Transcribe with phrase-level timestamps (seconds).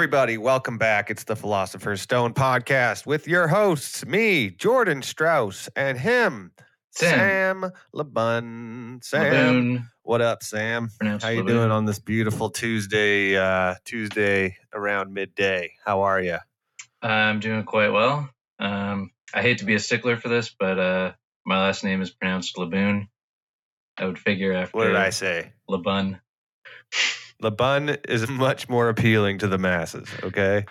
[0.00, 0.38] Everybody.
[0.38, 1.10] Welcome back.
[1.10, 6.52] It's the Philosopher's Stone podcast with your hosts, me, Jordan Strauss, and him,
[6.90, 7.60] Sam.
[7.60, 9.04] Sam LeBun.
[9.04, 10.88] Sam, what up, Sam?
[11.02, 13.36] How you doing on this beautiful Tuesday?
[13.36, 15.74] Uh, Tuesday around midday.
[15.84, 16.38] How are you?
[17.02, 18.30] I'm doing quite well.
[18.58, 21.12] Um, I hate to be a stickler for this, but uh,
[21.44, 23.08] my last name is pronounced Laboon.
[23.98, 25.52] I would figure after What did I say?
[25.68, 26.20] Labun.
[27.42, 30.08] LeBun is much more appealing to the masses.
[30.22, 30.64] Okay.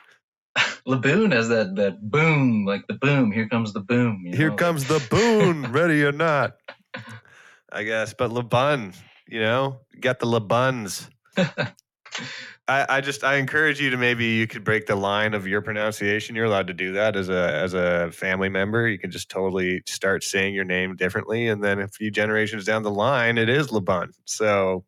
[0.87, 3.31] Laboon has that that boom, like the boom.
[3.31, 4.23] Here comes the boom.
[4.25, 4.55] you Here know?
[4.55, 6.55] comes the boon, ready or not.
[7.71, 8.95] I guess, but LeBun,
[9.27, 11.07] you know, got the LeBuns.
[12.67, 15.61] I, I just I encourage you to maybe you could break the line of your
[15.61, 16.35] pronunciation.
[16.35, 18.87] You're allowed to do that as a as a family member.
[18.87, 22.83] You can just totally start saying your name differently, and then a few generations down
[22.83, 24.09] the line, it is LeBun.
[24.25, 24.83] So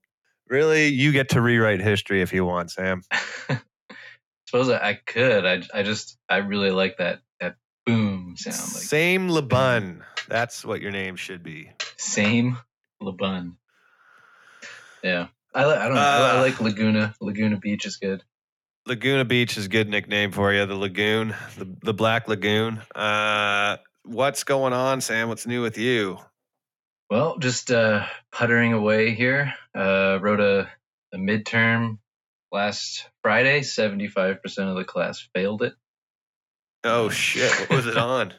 [0.52, 3.02] really, you get to rewrite history if you want, Sam.
[4.48, 5.46] Suppose I, could.
[5.46, 8.58] I, I just I really like that that boom sound.
[8.58, 10.02] Like Same LeBun.
[10.28, 11.72] That's what your name should be.
[11.98, 12.58] same
[13.02, 13.56] Labun.
[15.04, 15.28] Yeah.
[15.54, 16.02] I, I don't know.
[16.02, 17.16] I, I Uh, like Laguna.
[17.22, 18.24] Laguna Beach is good.
[18.86, 20.66] Laguna Beach is a good nickname for you.
[20.66, 22.82] The Lagoon, the, the Black Lagoon.
[22.96, 25.30] Uh, what's going on, Sam?
[25.30, 26.18] What's new with you?
[27.12, 29.54] Well, just uh, puttering away here.
[29.76, 30.70] Uh, wrote a,
[31.14, 31.98] a midterm
[32.54, 33.64] last Friday.
[33.64, 35.74] Seventy-five percent of the class failed it.
[36.86, 37.52] Oh shit!
[37.52, 38.34] What was it on?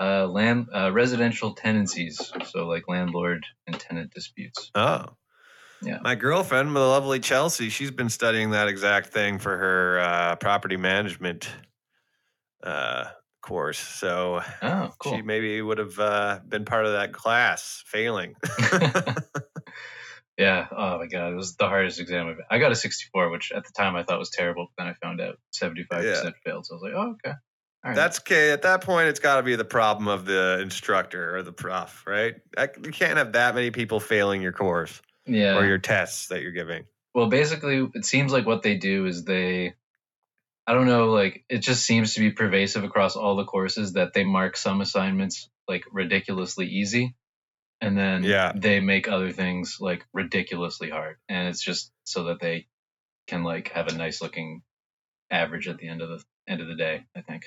[0.00, 4.70] Uh, land uh, residential tenancies, so like landlord and tenant disputes.
[4.74, 5.04] Oh,
[5.82, 5.98] Yeah.
[6.02, 10.78] My girlfriend, the lovely Chelsea, she's been studying that exact thing for her uh, property
[10.78, 11.50] management
[12.62, 13.08] uh,
[13.46, 13.78] course.
[13.78, 18.34] So Oh, she maybe would have uh, been part of that class, failing.
[20.38, 20.66] yeah.
[20.70, 22.28] Oh my god, it was the hardest exam.
[22.28, 24.68] I've, I got a sixty-four, which at the time I thought was terrible.
[24.76, 26.66] But then I found out seventy-five percent failed.
[26.66, 27.36] So I was like, oh okay.
[27.84, 27.94] All right.
[27.94, 28.50] That's okay.
[28.50, 32.04] At that point, it's got to be the problem of the instructor or the prof,
[32.04, 32.34] right?
[32.58, 35.56] You can't have that many people failing your course yeah.
[35.56, 36.84] or your tests that you're giving.
[37.14, 39.74] Well, basically, it seems like what they do is they,
[40.66, 44.12] I don't know, like it just seems to be pervasive across all the courses that
[44.14, 47.14] they mark some assignments like ridiculously easy,
[47.80, 48.52] and then Yeah.
[48.54, 52.66] they make other things like ridiculously hard, and it's just so that they
[53.28, 54.62] can like have a nice looking
[55.30, 57.04] average at the end of the end of the day.
[57.16, 57.44] I think.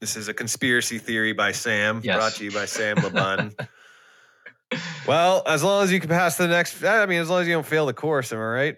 [0.00, 2.16] This is a conspiracy theory by Sam, Yes.
[2.16, 3.54] brought to you by Sam LeBun.
[5.06, 7.54] well, as long as you can pass the next, I mean, as long as you
[7.54, 8.76] don't fail the course, am I right?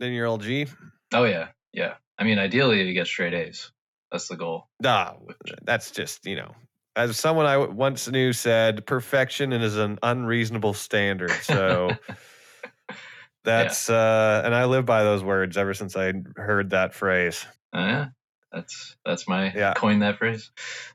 [0.00, 0.70] Then you're LG.
[1.12, 1.94] Oh yeah, yeah.
[2.22, 3.72] I mean, ideally, you get straight A's.
[4.12, 4.68] That's the goal.
[4.80, 5.14] Nah,
[5.64, 6.54] that's just, you know,
[6.94, 11.32] as someone I once knew said, perfection is an unreasonable standard.
[11.32, 11.96] So
[13.44, 17.44] that's, uh, and I live by those words ever since I heard that phrase.
[17.74, 18.06] Uh, yeah,
[18.52, 19.72] that's that's my Yeah.
[19.74, 20.52] coined that phrase.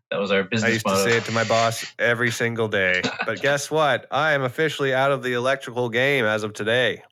[0.09, 1.03] That was our business I used motto.
[1.03, 3.01] to say it to my boss every single day.
[3.25, 4.07] But guess what?
[4.11, 7.03] I am officially out of the electrical game as of today.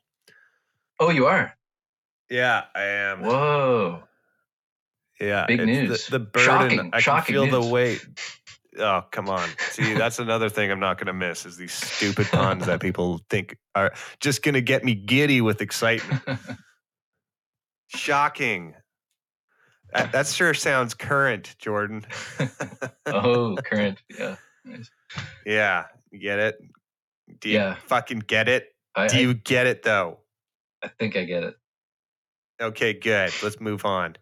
[1.00, 1.52] oh, you are.
[2.30, 3.22] Yeah, I am.
[3.22, 4.02] Whoa.
[5.20, 6.06] Yeah, Big news.
[6.06, 6.44] The, the burden.
[6.70, 7.66] Shocking, I shocking can feel news.
[7.66, 8.06] the weight.
[8.78, 9.48] Oh, come on.
[9.70, 13.20] See, that's another thing I'm not going to miss is these stupid puns that people
[13.30, 16.22] think are just going to get me giddy with excitement.
[17.88, 18.74] Shocking.
[19.94, 22.04] That, that sure sounds current, Jordan.
[23.06, 24.02] oh, current.
[24.10, 24.36] Yeah.
[24.64, 24.90] Nice.
[25.46, 26.58] yeah, you get it?
[27.40, 27.76] Do you Yeah.
[27.86, 28.74] fucking get it?
[28.94, 30.18] I, Do I, you get it though?
[30.82, 31.54] I think I get it.
[32.60, 33.32] Okay, good.
[33.42, 34.16] Let's move on.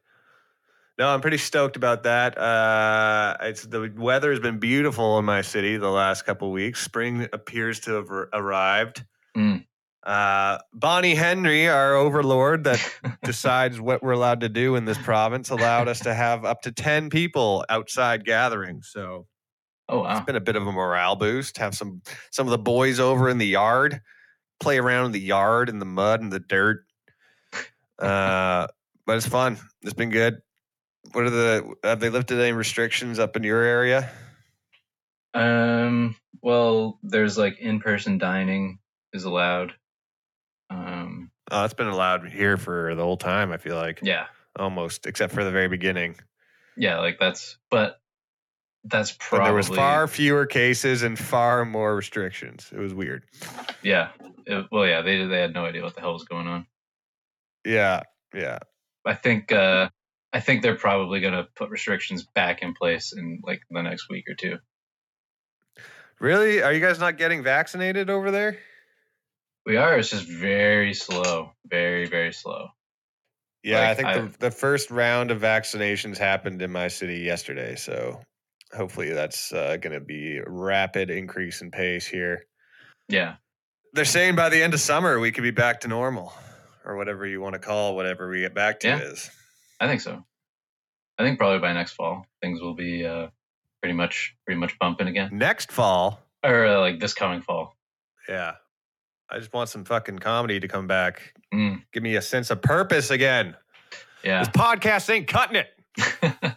[0.99, 2.39] No, I'm pretty stoked about that.
[2.39, 6.81] Uh, it's the weather has been beautiful in my city the last couple weeks.
[6.85, 9.05] Spring appears to have arrived.
[9.37, 9.65] Mm.
[10.05, 12.81] Uh, Bonnie Henry, our overlord that
[13.25, 16.71] decides what we're allowed to do in this province, allowed us to have up to
[16.73, 18.89] ten people outside gatherings.
[18.93, 19.27] So
[19.89, 20.17] Oh, wow.
[20.17, 21.59] it's been a bit of a morale boost.
[21.59, 24.01] Have some some of the boys over in the yard,
[24.61, 26.85] play around in the yard in the mud and the dirt.
[27.99, 28.67] Uh,
[29.07, 29.59] but it's fun.
[29.83, 30.41] It's been good.
[31.13, 34.11] What are the have they lifted any restrictions up in your area?
[35.35, 38.79] Um, well, there's like in person dining
[39.13, 39.75] is allowed.
[40.71, 43.53] Um, Oh, it's been allowed here for the whole time.
[43.53, 44.27] I feel like yeah.
[44.59, 46.17] almost, except for the very beginning.
[46.75, 47.01] Yeah.
[47.01, 48.01] Like that's, but
[48.85, 52.71] that's But probably, there was far fewer cases and far more restrictions.
[52.73, 53.25] It was weird.
[53.83, 54.09] yeah.
[54.47, 56.67] It- well, yeah, they, they had no idea what the hell was going on.
[57.65, 58.03] Yeah,
[58.35, 58.59] yeah.
[59.07, 59.89] I think, uh,
[60.33, 64.09] I think they're probably going to put restrictions back in place in like the next
[64.11, 64.59] week or two.
[66.21, 66.63] Really?
[66.63, 68.59] Are you guys not getting vaccinated over there?
[69.67, 69.99] We are.
[69.99, 72.69] It's just very slow, very very slow.
[73.63, 77.19] Yeah, Like, I think I- the, the first round of vaccinations happened in my city
[77.19, 77.75] yesterday.
[77.77, 78.21] So
[78.75, 82.45] hopefully that's uh, going to be a rapid increase in pace here.
[83.09, 83.37] Yeah.
[83.95, 86.33] They're saying by the end of summer we could be back to normal
[86.85, 88.99] or whatever you want to call whatever we get back to Yeah.
[88.99, 89.31] is.
[89.81, 90.25] I think so.
[91.19, 93.29] I think probably by next fall things will be uh,
[93.83, 97.77] pretty much pretty much bumping again, Next fall, or uh, like this coming fall.
[98.29, 98.55] yeah.
[99.31, 101.33] I just want some fucking comedy to come back.
[101.53, 103.57] Mm, Give me a sense of purpose again.
[104.23, 104.41] yeah.
[104.41, 106.57] This podcast ain't cutting it.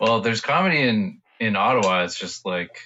[0.00, 2.02] well, there's comedy in in Ottawa.
[2.04, 2.78] It's just like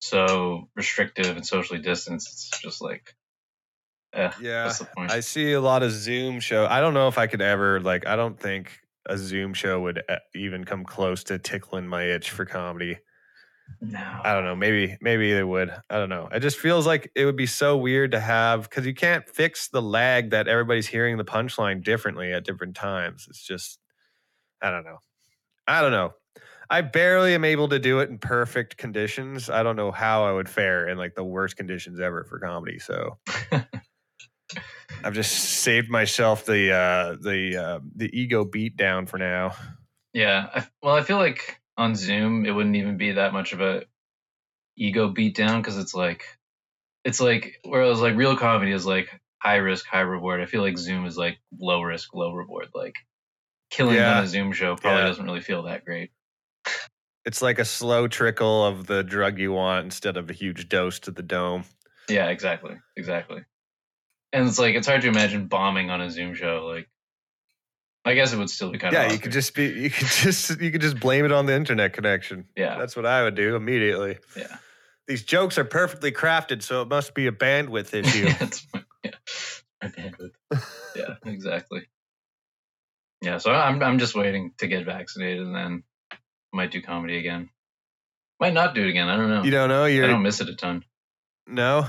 [0.00, 2.28] so restrictive and socially distanced.
[2.28, 3.14] It's just like,
[4.16, 4.64] eh, Yeah.
[4.64, 5.10] what's the point?
[5.12, 6.66] I see a lot of Zoom show.
[6.66, 8.06] I don't know if I could ever like.
[8.06, 12.30] I don't think a Zoom show would uh, even come close to tickling my itch
[12.30, 12.98] for comedy.
[13.80, 14.20] no.
[14.24, 14.56] I don't know.
[14.56, 15.70] Maybe maybe they would.
[15.90, 16.28] I don't know.
[16.32, 19.68] It just feels like it would be so weird to have because you can't fix
[19.68, 23.26] the lag that everybody's hearing the punchline differently at different times.
[23.28, 23.78] It's just
[24.62, 24.98] I don't know.
[25.66, 26.14] I don't know.
[26.68, 29.48] I barely am able to do it in perfect conditions.
[29.50, 32.78] I don't know how I would fare in like the worst conditions ever for comedy.
[32.80, 33.18] So
[35.04, 39.54] I've just saved myself the uh the uh the ego beat down for now.
[40.12, 40.46] Yeah.
[40.54, 43.84] I, well, I feel like on Zoom it wouldn't even be that much of a
[44.76, 46.24] ego beatdown because it's like
[47.04, 49.08] it's like whereas like real comedy is like
[49.42, 50.40] high risk, high reward.
[50.40, 52.68] I feel like Zoom is like low risk, low reward.
[52.74, 52.94] Like
[53.70, 54.18] killing Yeah.
[54.18, 55.06] on a Zoom show probably Yeah.
[55.08, 56.10] doesn't really feel that great.
[57.24, 61.00] It's like a slow trickle of the drug you want instead of a huge dose
[61.00, 61.64] to the dome.
[62.08, 63.42] Yeah, exactly, exactly.
[64.36, 66.66] And it's like it's hard to imagine bombing on a Zoom show.
[66.66, 66.90] Like,
[68.04, 69.12] I guess it would still be kind yeah, of yeah.
[69.14, 71.94] you could just be you could just you could just blame it on the internet
[71.94, 72.44] connection.
[72.54, 74.18] yeah, That's what I would do immediately.
[74.36, 74.58] yeah.
[75.08, 78.28] These jokes are perfectly crafted, so it must be a bandwidth issue.
[79.04, 79.12] Yeah,
[79.82, 80.64] my bandwidth.
[80.96, 81.82] yeah, exactly.
[83.22, 85.82] Yeah, so I'm I'm just waiting to get vaccinated and then
[86.52, 87.48] might do comedy again.
[88.40, 89.08] Might not do it again.
[89.08, 89.42] I don't know.
[89.44, 90.84] you don't know you're don't miss it a ton.
[91.46, 91.86] no.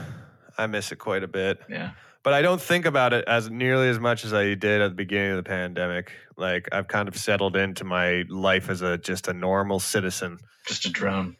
[0.57, 1.59] I miss it quite a bit.
[1.69, 1.91] Yeah.
[2.23, 4.95] But I don't think about it as nearly as much as I did at the
[4.95, 6.11] beginning of the pandemic.
[6.37, 10.39] Like I've kind of settled into my life as a just a normal citizen.
[10.65, 11.37] Just a drone.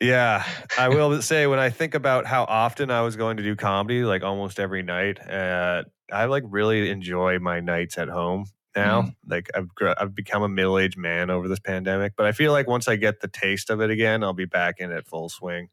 [0.00, 0.44] Yeah,
[0.78, 4.04] I will say when I think about how often I was going to do comedy,
[4.04, 9.12] like almost every night, uh, I like really enjoy my nights at home now.
[9.26, 12.52] Like I've gr- I've become a middle aged man over this pandemic, but I feel
[12.52, 15.28] like once I get the taste of it again, I'll be back in it full
[15.28, 15.68] swing.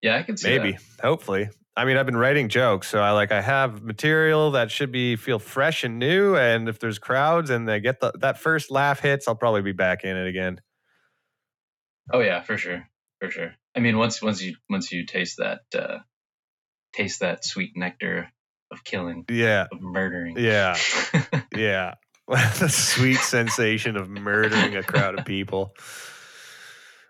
[0.00, 0.80] Yeah, I can see Maybe, that.
[1.02, 1.48] hopefully.
[1.76, 5.16] I mean, I've been writing jokes, so I like I have material that should be
[5.16, 6.36] feel fresh and new.
[6.36, 9.72] And if there's crowds and they get the, that first laugh hits, I'll probably be
[9.72, 10.60] back in it again.
[12.12, 12.86] Oh yeah, for sure,
[13.20, 13.54] for sure.
[13.74, 15.98] I mean, once once you once you taste that uh,
[16.92, 18.28] taste that sweet nectar
[18.70, 20.36] of killing, Yeah, of murdering.
[20.38, 20.76] yeah,
[21.56, 21.94] yeah.
[22.28, 25.74] the sweet sensation of murdering a crowd of people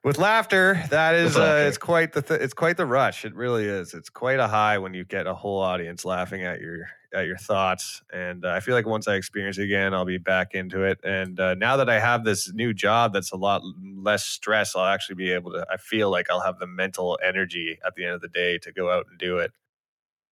[0.04, 0.82] with laughter.
[0.90, 3.24] That is, uh, it's quite the th- it's quite the rush.
[3.24, 3.94] It really is.
[3.94, 7.36] It's quite a high when you get a whole audience laughing at your at your
[7.36, 8.02] thoughts.
[8.12, 10.98] And uh, I feel like once I experience it again, I'll be back into it.
[11.04, 13.62] And uh, now that I have this new job, that's a lot
[13.96, 14.74] less stress.
[14.74, 15.66] I'll actually be able to.
[15.70, 18.72] I feel like I'll have the mental energy at the end of the day to
[18.72, 19.52] go out and do it.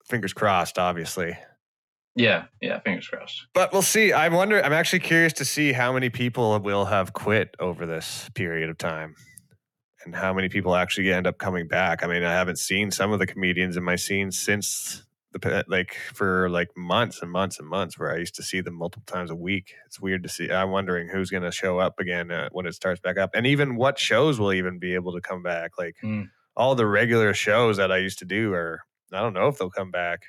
[0.09, 1.37] Fingers crossed, obviously.
[2.17, 2.81] yeah, yeah.
[2.81, 3.47] Fingers crossed.
[3.53, 4.13] But we'll see.
[4.13, 4.65] I wonder.
[4.65, 8.79] I'm actually curious to see how many people will have quit over this period of
[8.79, 9.15] time,
[10.05, 12.03] and how many people actually end up coming back.
[12.03, 15.95] I mean, I haven't seen some of the comedians in my scene since the like
[16.15, 19.31] for like months and months and months, where I used to see them multiple times
[19.31, 19.75] a week.
[19.87, 20.51] It's weird to see.
[20.51, 23.47] I'm wondering who's going to show up again uh, when it starts back up, and
[23.47, 25.73] even what shows will even be able to come back.
[25.79, 26.23] Like Hmm.
[26.57, 28.81] all the regular shows that I used to do are.
[29.13, 30.23] I don't know if they'll come back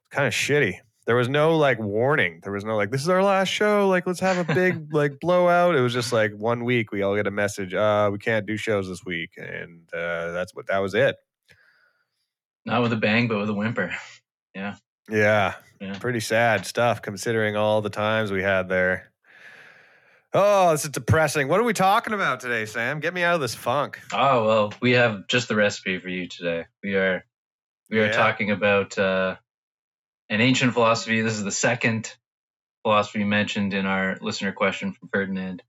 [0.00, 0.78] It's kind of shitty.
[1.06, 2.40] There was no like warning.
[2.42, 3.88] There was no like, this is our last show.
[3.88, 5.76] Like, let's have a big like blowout.
[5.76, 7.72] It was just like one week we all get a message.
[7.74, 11.16] Uh, we can't do shows this week, and uh, that's what that was it.
[12.64, 13.94] Not with a bang, but with a whimper.
[14.54, 14.76] Yeah,
[15.08, 15.54] Yeah.
[16.00, 19.12] pretty sad stuff considering all the times we had there.
[20.34, 21.46] Oh, this is depressing.
[21.48, 22.98] What are we talking about today, Sam?
[23.00, 24.00] Get me out of this funk.
[24.12, 26.64] Oh well, we have just the recipe for you today.
[26.82, 27.24] We are
[27.90, 28.12] we are Yeah.
[28.12, 29.36] talking about uh,
[30.28, 31.20] an ancient philosophy.
[31.22, 32.12] This is the second
[32.82, 35.62] philosophy mentioned in our listener question from Ferdinand,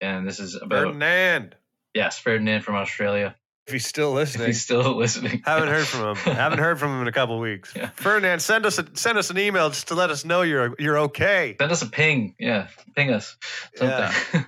[0.00, 1.56] and this is about Ferdinand,
[1.94, 3.36] yes, Ferdinand from Australia.
[3.66, 4.46] if he's still If listening.
[4.48, 6.16] he's still listening, Haven't heard from him.
[6.34, 7.72] Haven't heard from him in a couple weeks.
[7.76, 7.90] Yeah.
[7.90, 10.98] Ferdinand, send us a, send us an email just to let us know you're you're
[11.00, 11.56] okay.
[11.60, 12.34] Send us a ping.
[12.38, 13.36] Yeah, ping us.
[13.76, 14.44] Something.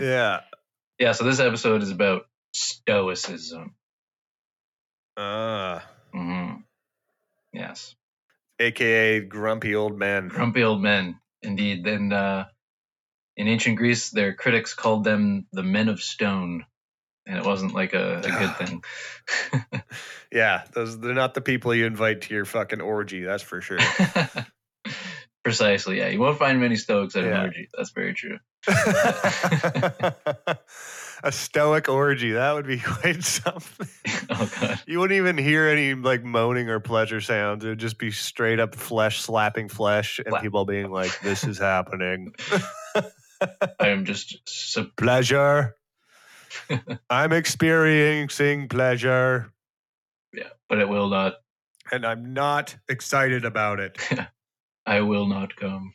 [0.00, 0.40] Yeah.
[0.98, 1.12] yeah.
[1.12, 2.22] So this episode is about
[2.52, 3.74] stoicism.
[5.16, 5.80] Uh,
[6.14, 6.60] Mm-hmm.
[7.52, 7.94] Yes.
[8.58, 10.28] Aka grumpy old men.
[10.28, 11.84] Grumpy old men, indeed.
[11.84, 12.46] Then uh,
[13.36, 16.64] in ancient Greece, their critics called them the men of stone,
[17.26, 18.84] and it wasn't like a, a good thing.
[20.32, 23.22] Yeah, those they're not the people you invite to your fucking orgy.
[23.22, 23.78] That's for sure.
[25.44, 26.08] Precisely, yeah.
[26.08, 27.30] You won't find many Stoics at Yeah.
[27.30, 27.68] an orgy.
[27.74, 28.38] That's very true.
[31.22, 33.88] a stoic orgy that would be quite something.
[34.28, 34.80] Oh god.
[34.86, 37.64] You wouldn't even hear any like moaning or pleasure sounds.
[37.64, 41.58] It would just be straight up flesh slapping flesh and people being like, "This is
[41.58, 42.34] happening."
[43.80, 45.76] I am just so pleasure.
[47.08, 49.52] I'm experiencing pleasure,
[50.34, 51.34] yeah, but it will not.
[51.92, 53.96] and I'm not excited about it.
[54.86, 55.94] I will not come.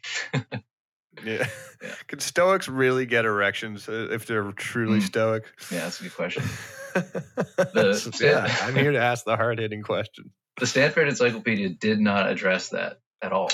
[1.26, 1.48] Yeah.
[1.82, 1.94] Yeah.
[2.08, 5.04] Can Stoics really get erections uh, if they're truly Mm.
[5.04, 5.44] stoic?
[5.72, 6.44] Yeah, that's a good question.
[6.94, 10.30] So, yeah, I'm here to ask the hard hitting question.
[10.60, 13.50] The Stanford Encyclopedia did not address that at all.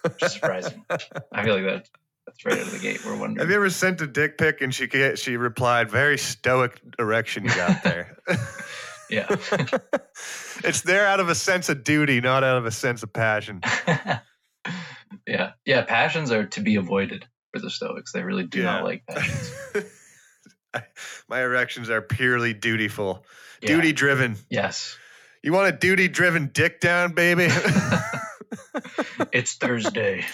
[0.00, 0.82] Which is surprising.
[0.90, 1.88] I feel like that
[2.26, 3.04] that's right out of the gate.
[3.04, 3.36] We're wondering.
[3.36, 7.54] Have you ever sent a dick pic and she she replied, "Very stoic erection you
[7.54, 8.16] got there."
[9.10, 9.26] yeah.
[10.64, 13.60] it's there out of a sense of duty, not out of a sense of passion.
[15.26, 15.52] Yeah.
[15.64, 15.82] Yeah.
[15.82, 18.12] Passions are to be avoided for the Stoics.
[18.12, 18.64] They really do Yeah.
[18.64, 19.52] not like passions.
[21.28, 23.24] My erections are purely dutiful,
[23.60, 23.68] Yeah.
[23.74, 24.36] duty driven.
[24.48, 24.96] Yes.
[25.42, 27.48] You want a duty driven dick down, baby?
[29.32, 30.24] It's Thursday.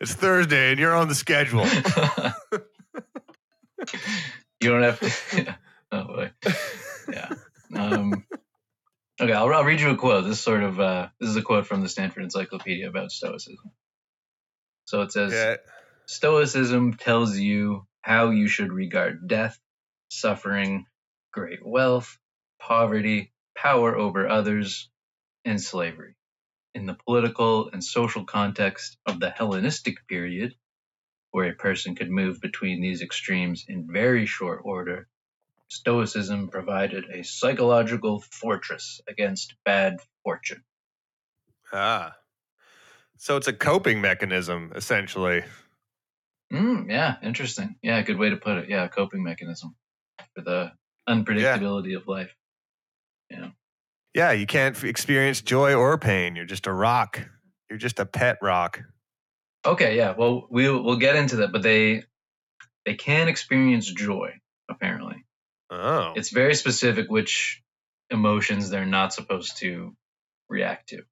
[0.00, 1.64] it's Thursday and you're on the schedule.
[4.60, 5.12] you don't have to.
[5.42, 5.54] Yeah.
[5.92, 6.30] Oh boy.
[7.10, 7.30] Yeah.
[7.74, 8.24] Um,
[9.20, 10.24] okay, I'll, I'll read you a quote.
[10.24, 13.72] This is sort of uh, this is a quote from the Stanford Encyclopedia about Stoicism.
[14.84, 15.56] So it says, Yeah.
[16.06, 19.58] Stoicism tells you how you should regard death,
[20.08, 20.86] suffering,
[21.32, 22.16] great wealth,
[22.58, 24.88] poverty, power over others,
[25.44, 26.14] and slavery.
[26.74, 30.54] In the political and social context of the Hellenistic period,
[31.30, 35.08] where a person could move between these extremes in very short order,
[35.68, 40.64] Stoicism provided a psychological fortress against bad fortune.
[41.72, 42.14] Ah.
[43.16, 45.44] So it's a coping mechanism, essentially.
[46.52, 47.76] Mm, yeah, interesting.
[47.82, 48.68] Yeah, good way to put it.
[48.70, 49.74] Yeah, a coping mechanism
[50.34, 50.72] for the
[51.08, 52.34] unpredictability of life.
[53.30, 53.50] Yeah,
[54.14, 56.34] Yeah, you can't experience joy or pain.
[56.36, 57.28] You're just a rock.
[57.68, 58.82] You're just a pet rock.
[59.66, 60.14] Okay, yeah.
[60.16, 62.04] Well, we'll we'll get into that, but they
[62.86, 64.32] they can experience joy.
[64.70, 65.07] Apparently,
[65.70, 66.14] Oh.
[66.16, 67.62] it's very specific which
[68.10, 69.94] emotions they're not supposed to
[70.48, 71.02] react to.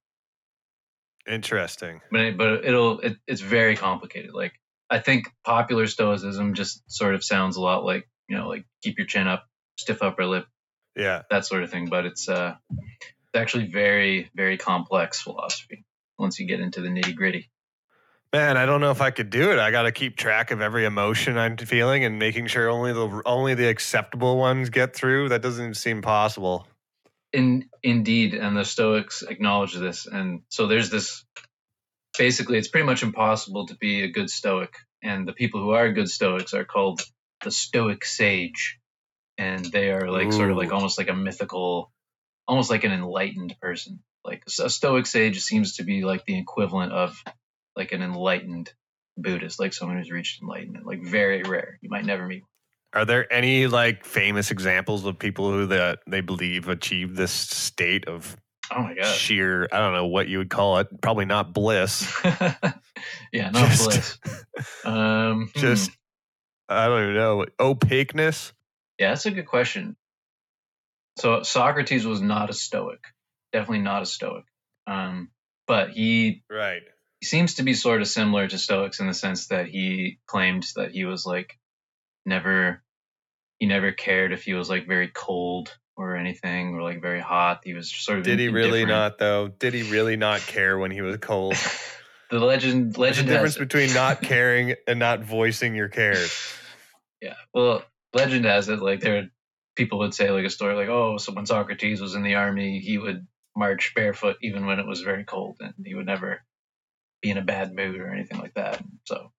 [1.29, 2.01] Interesting.
[2.11, 4.33] But it, but it'll it, it's very complicated.
[4.33, 4.53] Like
[4.89, 8.99] I think popular Stoicism just sort of sounds a lot like you know like keep
[8.99, 9.45] your chin up,
[9.77, 10.47] stiff upper lip,
[10.95, 11.23] Yeah.
[11.31, 11.87] that sort of thing.
[11.89, 15.85] But it's uh it's actually very very complex philosophy
[16.19, 17.51] once you get into the nitty gritty.
[18.33, 19.59] Man, I don't know if I could do it.
[19.59, 23.23] I got to keep track of every emotion I'm feeling and making sure only the
[23.25, 25.29] only the acceptable ones get through.
[25.29, 26.67] That doesn't seem possible.
[27.33, 31.25] In indeed, and the Stoics acknowledge this, and so there's this.
[32.19, 35.93] Basically, it's pretty much impossible to be a good Stoic, and the people who are
[35.93, 37.03] good Stoics are called
[37.45, 38.79] the Stoic sage,
[39.39, 41.93] and they are like sort of like almost like a mythical,
[42.49, 44.01] almost like an enlightened person.
[44.25, 47.23] Like a Stoic sage seems to be like the equivalent of
[47.77, 48.73] like an enlightened
[49.17, 50.87] Buddhist, like someone who's reached enlightenment.
[50.87, 51.79] Like very rare.
[51.81, 52.43] You might never meet.
[52.93, 58.09] Are there any like famous examples of people who that they believe achieved this state
[58.09, 58.37] of
[58.73, 59.05] Oh my god.
[59.05, 60.89] sheer I don't know what you would call it.
[61.01, 62.11] Probably not bliss.
[62.25, 64.19] yeah, not Just- bliss.
[64.85, 65.61] Um, hmm.
[65.61, 65.91] Just
[66.69, 68.53] I don't even know opaqueness.
[68.99, 69.97] yeah, that's a good question.
[71.19, 73.01] So Socrates was not a Stoic,
[73.53, 74.45] definitely not a Stoic.
[74.87, 75.31] Um,
[75.67, 76.83] but he Right.
[77.27, 80.93] Seems to be sort of similar to Stoics in the sense that he claimed that
[80.93, 81.59] he was like
[82.25, 82.83] never
[83.59, 87.61] he never cared if he was like very cold or anything or like very hot.
[87.65, 89.49] He was sort of Did he really not though?
[89.49, 91.55] Did he really not care when he was cold?
[92.31, 93.69] the legend There's a legend difference has it.
[93.69, 96.33] between not caring and not voicing your cares.
[97.21, 97.35] Yeah.
[97.55, 99.31] Well, legend has it like there
[99.75, 102.81] people would say like a story like, oh, so when Socrates was in the army,
[102.81, 106.43] he would march barefoot even when it was very cold, and he would never
[107.23, 108.83] be in a bad mood or anything like that.
[109.05, 109.33] So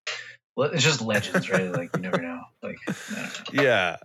[0.58, 1.70] it's just legends, right?
[1.72, 2.40] Like you never know.
[2.62, 3.62] Like I don't know.
[3.62, 3.96] Yeah.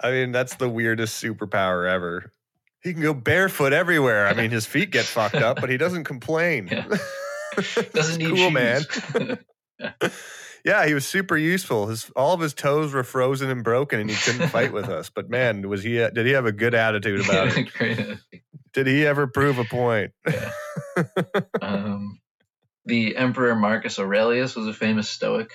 [0.00, 2.32] I mean, that's the weirdest superpower ever.
[2.82, 4.26] He can go barefoot everywhere.
[4.26, 6.68] I mean, his feet get fucked up, but he doesn't complain.
[6.70, 6.86] Yeah.
[7.92, 8.88] Doesn't need cool, shoes.
[9.18, 9.38] man.
[10.64, 11.86] Yeah, he was super useful.
[11.86, 15.08] His all of his toes were frozen and broken, and he couldn't fight with us.
[15.08, 15.94] But man, was he?
[15.96, 17.72] Did he have a good attitude about it?
[17.72, 17.98] Great.
[18.74, 20.12] Did he ever prove a point?
[20.28, 20.52] Yeah.
[21.62, 22.19] um,
[22.90, 25.52] the Emperor Marcus Aurelius was a famous Stoic.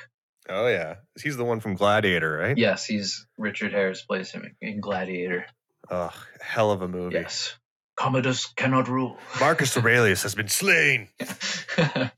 [0.50, 2.58] oh yeah, he's the one from Gladiator, right?
[2.58, 5.46] Yes, he's Richard Harris plays him in Gladiator.
[5.92, 7.16] Oh, hell of a movie.
[7.16, 7.54] Yes,
[7.98, 9.18] Commodus cannot rule.
[9.40, 11.10] Marcus Aurelius has been slain.
[11.78, 12.10] yeah,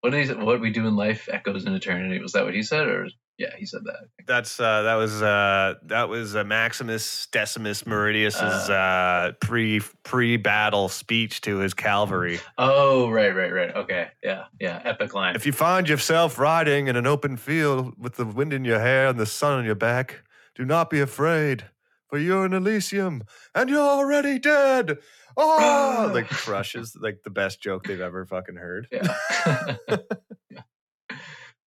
[0.00, 2.20] what did he, what we do in life echoes in eternity.
[2.20, 4.08] Was that what he said, or yeah, he said that.
[4.26, 10.88] That's uh, that was uh, that was uh, Maximus Decimus Meridius's uh, pre pre battle
[10.88, 12.40] speech to his cavalry.
[12.56, 13.74] Oh, right, right, right.
[13.74, 14.80] Okay, yeah, yeah.
[14.84, 15.36] Epic line.
[15.36, 19.08] If you find yourself riding in an open field with the wind in your hair
[19.08, 20.22] and the sun on your back,
[20.54, 21.64] do not be afraid,
[22.08, 23.22] for you're in Elysium
[23.54, 24.98] and you're already dead.
[25.36, 28.88] Oh, like crushes like the best joke they've ever fucking heard.
[28.90, 29.76] yeah.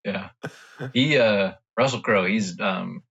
[0.05, 0.29] yeah.
[0.93, 3.03] He uh Russell Crowe, he's um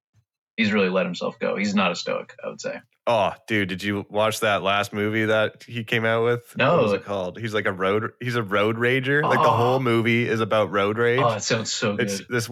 [0.56, 1.56] he's really let himself go.
[1.56, 2.80] He's not a stoic, I would say.
[3.06, 6.54] Oh, dude, did you watch that last movie that he came out with?
[6.58, 6.74] No.
[6.74, 7.38] What was it called?
[7.38, 9.22] He's like a road he's a road rager.
[9.22, 9.56] Like the Oh.
[9.56, 11.20] whole movie is about road rage.
[11.22, 12.06] Oh, it sounds so good.
[12.06, 12.50] it's this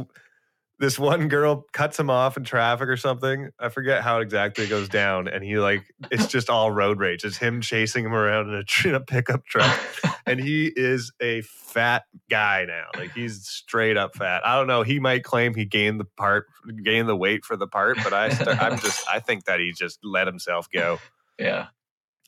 [0.78, 3.50] this one girl cuts him off in traffic or something.
[3.58, 7.24] I forget how exactly it goes down, and he like it's just all road rage.
[7.24, 9.78] It's him chasing him around in a, in a pickup truck,
[10.26, 12.86] and he is a fat guy now.
[12.96, 14.44] Like he's straight up fat.
[14.44, 14.82] I don't know.
[14.82, 16.46] He might claim he gained the part,
[16.84, 19.72] gained the weight for the part, but I st- I'm just I think that he
[19.72, 20.98] just let himself go.
[21.38, 21.68] yeah.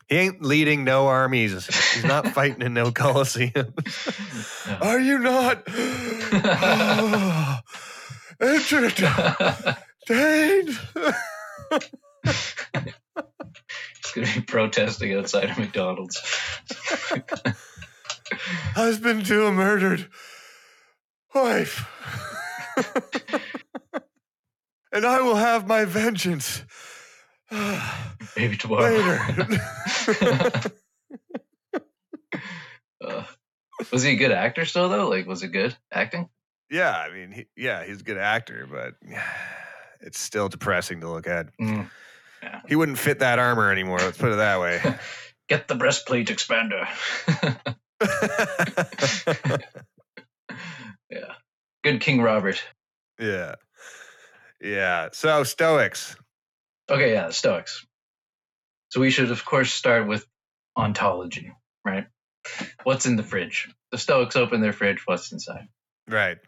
[0.08, 1.66] He ain't leading no armies.
[1.92, 3.74] He's not fighting in no coliseum.
[4.80, 5.68] Are you not?
[6.30, 7.47] Oh.
[8.40, 9.08] Entertained.
[12.24, 16.20] He's gonna be protesting outside of McDonald's.
[18.74, 20.08] Husband to a murdered
[21.34, 21.84] wife.
[24.92, 26.62] and I will have my vengeance
[28.36, 28.90] Maybe tomorrow.
[28.96, 30.72] later.
[33.00, 33.22] Uh,
[33.92, 35.08] was he a good actor still though?
[35.08, 36.28] Like was it good acting?
[36.70, 38.94] Yeah, I mean, he, yeah, he's a good actor, but
[40.00, 41.48] it's still depressing to look at.
[41.58, 41.90] Mm.
[42.68, 43.98] He wouldn't fit that armor anymore.
[43.98, 44.80] Let's put it that way.
[45.48, 46.86] Get the breastplate expander.
[51.10, 51.32] yeah.
[51.82, 52.62] Good King Robert.
[53.18, 53.54] yeah.
[54.60, 55.08] Yeah.
[55.12, 56.16] So, Stoics.
[56.90, 57.86] Okay, yeah, Stoics.
[58.90, 60.26] So we should of course start with
[60.76, 61.52] ontology,
[61.84, 62.06] right?
[62.84, 63.68] What's in the fridge?
[63.92, 65.68] The Stoics open their fridge, what's inside?
[66.08, 66.38] Right.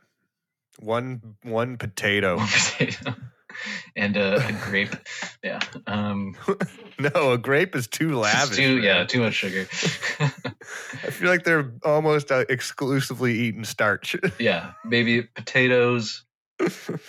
[0.79, 2.37] One one potato.
[2.37, 3.15] One potato
[3.97, 4.95] and a, a grape.
[5.43, 5.61] Yeah.
[5.87, 6.37] Um
[6.99, 8.57] no, a grape is too lavish.
[8.57, 8.85] too, man.
[8.85, 9.67] yeah, too much sugar.
[10.21, 14.17] I feel like they're almost uh, exclusively eating starch.
[14.39, 16.25] yeah, maybe potatoes,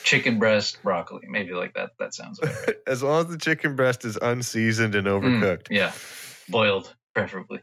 [0.03, 1.27] chicken breast, broccoli.
[1.29, 1.91] Maybe like that.
[1.99, 2.75] That sounds right.
[2.87, 5.91] as long as the chicken breast is unseasoned and Mm, overcooked, yeah,
[6.49, 7.61] boiled preferably.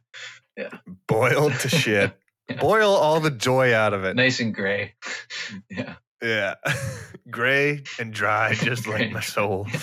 [0.57, 0.71] Yeah,
[1.07, 2.17] boiled to shit.
[2.49, 2.61] Yeah.
[2.61, 4.17] Boil all the joy out of it.
[4.17, 4.95] Nice and gray.
[5.71, 5.97] yeah.
[6.23, 6.55] Yeah.
[7.31, 9.67] Gray and dry, just Gray like my soul.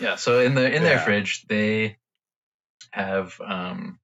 [0.00, 0.16] Yeah.
[0.16, 1.04] So in the in their Yeah.
[1.04, 1.98] fridge, they
[2.92, 3.98] have um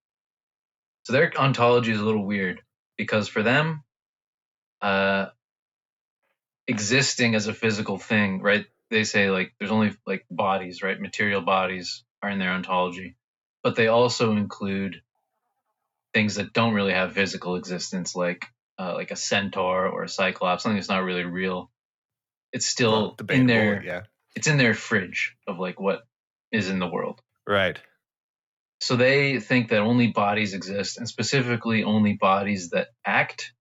[1.05, 2.63] so their ontology is a little weird
[2.99, 3.85] because for them,
[4.83, 5.27] uh
[6.69, 8.67] existing as a physical thing, right?
[8.91, 11.01] They say like there's only like bodies, right?
[11.01, 13.17] Material bodies are in their ontology.
[13.63, 15.03] But they also include
[16.15, 18.47] things that don't really have physical existence, like
[18.79, 21.71] uh, like a centaur or a cyclops, something that's not really real.
[22.53, 24.03] It's still Well, in their yeah.
[24.35, 26.07] it's in their fridge of like what
[26.51, 27.21] is in the world.
[27.47, 27.79] Right.
[28.81, 33.53] So they think that only bodies exist, and specifically only bodies that act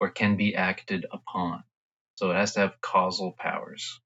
[0.00, 1.62] or can be acted upon.
[2.16, 4.00] So it has to have causal powers.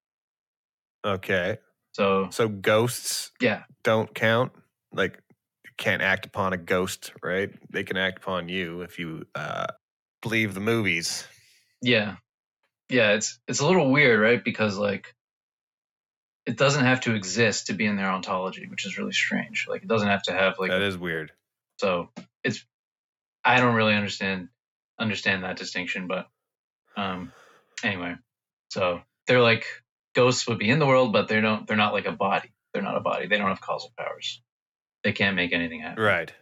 [1.06, 1.58] Okay.
[1.92, 4.52] So So ghosts yeah, don't count.
[4.92, 5.20] Like
[5.78, 7.50] can't act upon a ghost, right?
[7.70, 9.66] They can act upon you if you uh
[10.20, 11.26] believe the movies.
[11.80, 12.16] yeah,
[12.90, 13.12] yeah.
[13.12, 14.42] It's it's a little weird, right?
[14.44, 15.14] Because like
[16.44, 19.66] it doesn't have to exist to be in their ontology, which is really strange.
[19.68, 21.32] Like it doesn't have to have like that is weird.
[21.78, 22.10] So
[22.42, 22.64] it's
[23.44, 24.48] I don't really understand
[24.98, 26.26] understand that distinction, but
[26.96, 27.32] um
[27.84, 28.16] anyway.
[28.70, 29.64] So they're like
[30.14, 32.52] ghosts would be in the world, but they don't they're not like a body.
[32.72, 33.28] They're not a body.
[33.28, 34.42] They don't have causal powers.
[35.04, 36.02] They can't make anything happen.
[36.02, 36.32] Right.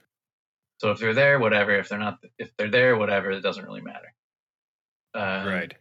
[0.79, 1.79] So if they're there, whatever.
[1.79, 4.15] If they're not if they're there, whatever, it doesn't really matter.
[5.15, 5.75] Um, right.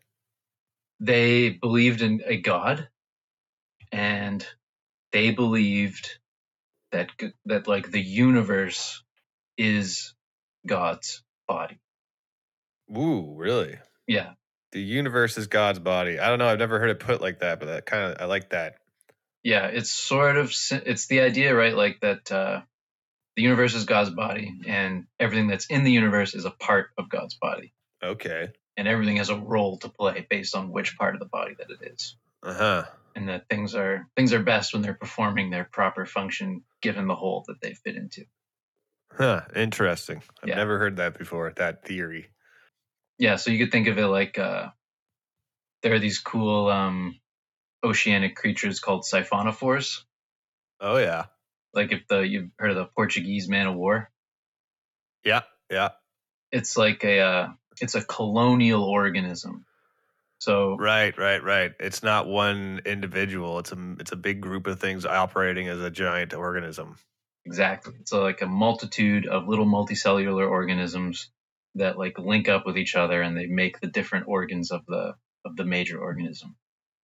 [0.99, 2.87] They believed in a god
[3.91, 4.45] and
[5.11, 6.19] they believed
[6.91, 7.09] that
[7.45, 9.03] that like the universe
[9.57, 10.13] is
[10.65, 11.79] God's body.
[12.95, 13.77] Ooh, really?
[14.07, 14.31] Yeah.
[14.71, 16.19] The universe is God's body.
[16.19, 16.47] I don't know.
[16.47, 18.75] I've never heard it put like that, but that kind of I like that.
[19.45, 21.75] Yeah, it's sort of it's the idea, right?
[21.75, 22.63] Like that uh
[23.37, 27.09] the universe is God's body, and everything that's in the universe is a part of
[27.09, 28.49] God's body, Okay.
[28.77, 31.69] and everything has a role to play based on which part of the body that
[31.71, 32.17] it is.
[32.43, 32.85] Uh huh.
[33.15, 37.15] And that things are things are best when they're performing their proper function given the
[37.15, 38.25] whole that they fit into.
[39.13, 39.43] Huh.
[39.55, 40.23] Interesting.
[40.43, 40.55] I've Yeah.
[40.57, 41.53] never heard that before.
[41.57, 42.29] That theory.
[43.19, 44.69] Yeah, so you could think of it like uh,
[45.83, 47.19] there are these cool um,
[47.83, 50.01] oceanic creatures called siphonophores.
[50.79, 51.25] Oh yeah.
[51.73, 54.09] Like if the you've heard of the Portuguese man of war,
[55.23, 55.41] Yeah.
[55.69, 55.89] Yeah.
[56.51, 57.47] it's like a uh,
[57.81, 59.65] it's a colonial organism.
[60.39, 61.17] So Right.
[61.17, 61.43] Right.
[61.43, 61.73] Right.
[61.79, 63.59] It's not one individual.
[63.59, 66.97] It's a it's a big group of things operating as a giant organism.
[67.45, 71.29] exactly, it's like a multitude of little multicellular organisms
[71.75, 75.13] that like link up with each other and they make the different organs of the
[75.45, 76.55] of the major organism.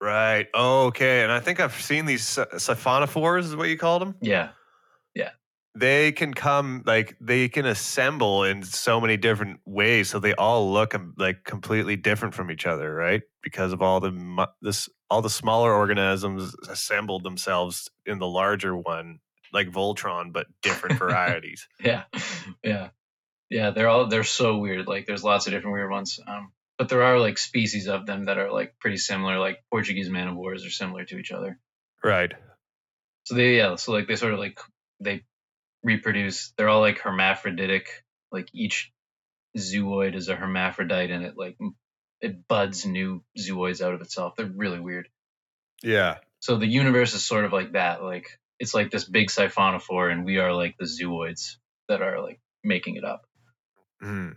[0.01, 0.47] Right.
[0.55, 1.23] Okay.
[1.23, 4.15] And I think I've seen these siphonophores, is what you called them.
[4.21, 4.51] Yeah,
[5.15, 5.31] Yeah.
[5.77, 10.73] They can come like they can assemble in so many different ways, so they all
[10.73, 13.23] look like completely different from each other, right?
[13.43, 19.21] Because of all the this all the smaller organisms assembled themselves in the larger one,
[19.53, 21.69] like Voltron, but different varieties.
[21.85, 22.03] yeah,
[22.65, 22.89] yeah,
[23.49, 23.71] yeah.
[23.71, 24.89] They're all they're so weird.
[24.89, 26.19] Like there's lots of different weird ones.
[26.27, 29.39] Um, but there are like species of them that are like pretty similar.
[29.39, 31.59] Like Portuguese man of wars are similar to each other.
[32.03, 32.33] Right.
[33.25, 33.77] So they yeah.
[33.77, 34.59] So like they sort of like
[34.99, 35.25] they
[35.83, 36.55] reproduce.
[36.57, 37.91] They're all like hermaphroditic.
[38.33, 38.91] Like each
[39.59, 41.59] zooid is a hermaphrodite, and it like
[42.23, 44.37] it buds new zooids out of itself.
[44.37, 45.07] They're really weird.
[45.83, 46.17] Yeah.
[46.39, 48.03] So the universe is sort of like that.
[48.03, 51.57] Like it's like this big siphonophore, and we are like the zooids
[51.91, 53.27] that are like making it up.
[54.03, 54.37] Mm.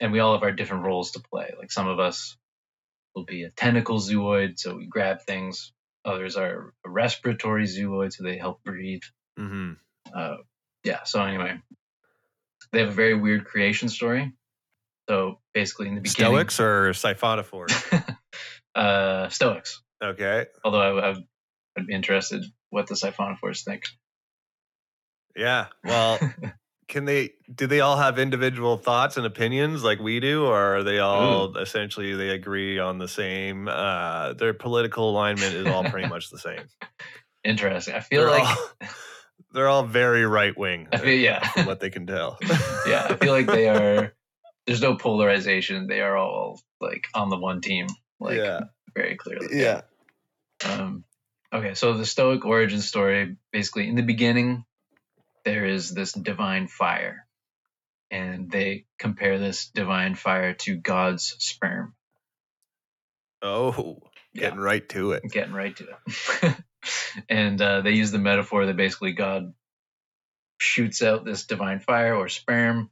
[0.00, 1.52] And we all have our different roles to play.
[1.58, 2.36] Like some of us
[3.14, 5.72] will be a tentacle zooid, so we grab things.
[6.04, 9.02] Others are a respiratory zooid, so they help breathe.
[9.36, 9.72] hmm
[10.14, 10.36] Uh,
[10.84, 11.02] yeah.
[11.04, 11.60] So anyway,
[12.72, 14.32] they have a very weird creation story.
[15.08, 18.16] So basically, in the beginning, Stoics or siphonophores?
[18.74, 19.82] uh, Stoics.
[20.02, 20.46] okay.
[20.64, 21.14] Although I, I,
[21.76, 23.82] I'd be interested what the siphonophores think.
[25.36, 25.66] Yeah.
[25.84, 26.18] Well,
[26.90, 27.30] can they?
[27.52, 31.56] Do they all have individual thoughts and opinions like we do, or are they all
[31.56, 33.68] essentially they agree on the same?
[33.68, 36.64] Uh, their political alignment is all pretty much the same.
[37.44, 37.94] Interesting.
[37.94, 38.88] I feel They're like all,
[39.54, 40.88] they're all very right wing.
[40.92, 41.48] I feel yeah.
[41.48, 42.36] from what they can tell.
[42.86, 44.12] yeah, I feel like they are.
[44.66, 45.86] There's no polarization.
[45.86, 47.86] They are all like on the one team,
[48.18, 48.64] like yeah.
[48.94, 49.46] very clearly.
[49.52, 49.82] Yeah.
[50.64, 51.04] Um,
[51.52, 54.64] okay, so the Stoic origin story basically in the beginning,
[55.44, 57.26] there is this divine fire,
[58.10, 61.94] and they compare this divine fire to God's sperm.
[63.42, 63.98] Oh,
[64.34, 64.42] Yeah.
[64.42, 65.24] getting right to it.
[65.30, 65.86] Getting right to
[66.44, 66.56] it.
[67.30, 69.54] and uh, they use the metaphor that basically God
[70.60, 72.90] shoots out this divine fire or sperm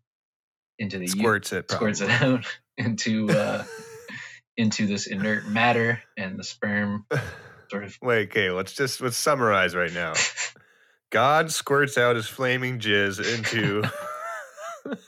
[0.78, 1.70] into the u- Squirts it.
[1.70, 2.46] squirts it out
[2.78, 3.64] into uh,
[4.56, 7.06] into this inert matter, and the sperm
[7.70, 8.50] sort of Wait, okay.
[8.50, 10.14] Let's just let's summarize right now.
[11.10, 13.82] God squirts out his flaming jizz into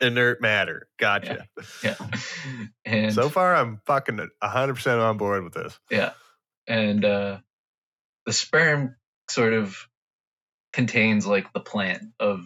[0.00, 0.88] inert matter.
[0.98, 1.48] Gotcha.
[1.82, 1.96] yeah,
[2.84, 5.78] and So far, I'm fucking 100% on board with this.
[5.90, 6.12] yeah,
[6.66, 7.38] and uh,
[8.26, 8.96] the sperm
[9.30, 9.76] sort of
[10.72, 12.40] contains like the plan of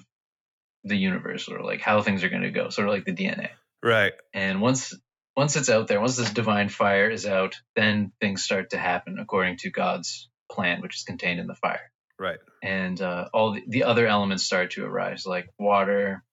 [0.85, 3.51] the universe or like how things are going to go, sort of like the DNA.
[3.83, 4.12] Right.
[4.33, 4.94] And once
[5.37, 9.18] once it's out there, once this divine fire is out, then things start to happen
[9.20, 11.92] according to God's plan, which is contained in the fire.
[12.18, 12.38] Right.
[12.62, 16.24] and uh, all the, the other elements start to arise, like water,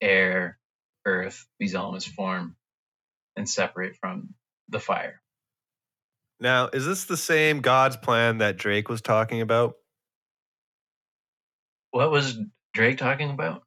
[0.00, 0.58] air,
[1.04, 1.46] earth.
[1.58, 2.56] These elements form
[3.36, 4.34] and separate from
[4.68, 5.20] the fire.
[6.40, 9.74] Now, is this the same God's plan that Drake was talking about?
[11.90, 12.38] What was
[12.72, 13.62] Drake talking about?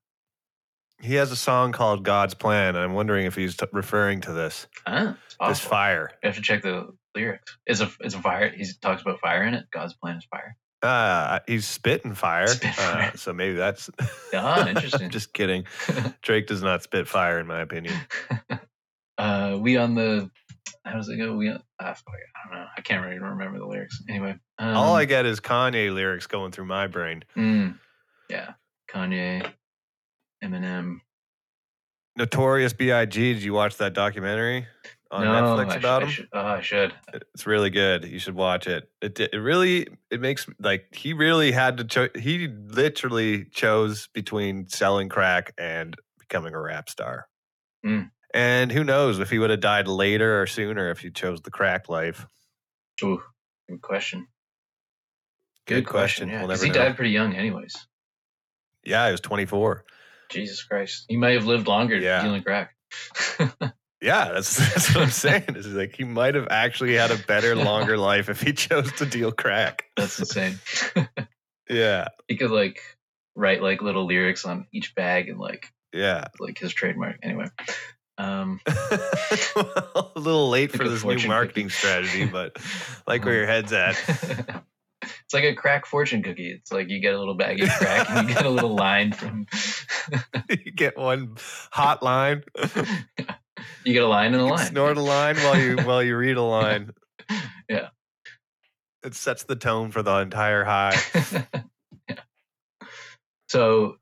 [0.99, 2.75] He has a song called God's Plan.
[2.75, 4.67] and I'm wondering if he's t- referring to this?
[4.87, 6.09] It's this fire.
[6.23, 7.57] You have to check the lyrics.
[7.67, 8.49] It's a it's a fire.
[8.49, 9.65] He talks about fire in it.
[9.71, 10.57] God's plan is fire.
[10.83, 12.47] Uh, he's spitting fire.
[12.47, 13.11] Spit fire.
[13.13, 13.89] Uh, so maybe that's.
[14.33, 15.09] Ah, interesting.
[15.17, 15.65] Just kidding.
[16.21, 17.95] Drake does not spit fire, in my opinion.
[19.17, 20.29] uh, we on the
[20.85, 21.35] how does it go?
[21.35, 22.65] We on, ah, I don't know.
[22.77, 24.01] I can't really remember the lyrics.
[24.09, 27.23] Anyway, um, All I get is Kanye lyrics going through my brain.
[27.35, 27.77] mm,
[28.29, 28.53] yeah,
[28.89, 29.49] Kanye,
[30.43, 30.99] Eminem.
[32.17, 33.33] Notorious B.I.G.
[33.33, 34.65] Did you watch that documentary
[35.11, 36.09] on no, Netflix I about sh- I him?
[36.11, 36.93] should- oh, I should.
[37.33, 38.05] It's really good.
[38.05, 38.89] You should watch it.
[39.01, 44.67] It it really it makes like he really had to cho- he literally chose between
[44.67, 47.27] selling crack and becoming a rap star.
[47.85, 48.11] Mm.
[48.33, 51.51] And who knows if he would have died later or sooner if he chose the
[51.51, 52.27] crack life.
[53.03, 53.21] Ooh,
[53.69, 54.27] good question.
[55.65, 56.29] Good, question.
[56.29, 56.73] Yeah, We'll he know.
[56.73, 57.75] died pretty young, anyways.
[58.85, 59.83] Yeah, he was 24.
[60.31, 61.05] Jesus Christ.
[61.09, 62.23] He may have lived longer Yeah.
[62.23, 62.73] dealing crack.
[64.01, 65.55] Yeah, that's that's what I'm saying.
[65.55, 69.05] Is like he might have actually had a better, longer life if he chose to
[69.05, 69.85] deal crack.
[69.95, 70.59] That's insane.
[71.69, 72.79] Yeah, he could like
[73.35, 76.27] write like little lyrics on each bag and like yeah.
[76.39, 77.17] like his trademark.
[77.21, 77.47] Anyway.
[78.17, 82.55] Um a little late for this new marketing strategy, but
[83.05, 84.01] like where your head's at.
[85.01, 86.51] it's like a crack fortune cookie.
[86.51, 89.11] It's like you get a little bag of crack and you get a little line
[89.11, 89.45] from
[90.49, 91.35] you get one
[91.69, 92.45] hot line,
[93.83, 94.67] you get a line and a line.
[94.67, 96.91] snort a line while you while you read a line.
[97.69, 97.89] Yeah.
[99.03, 100.97] It sets the tone for the entire high.
[102.09, 102.19] yeah.
[103.49, 103.97] So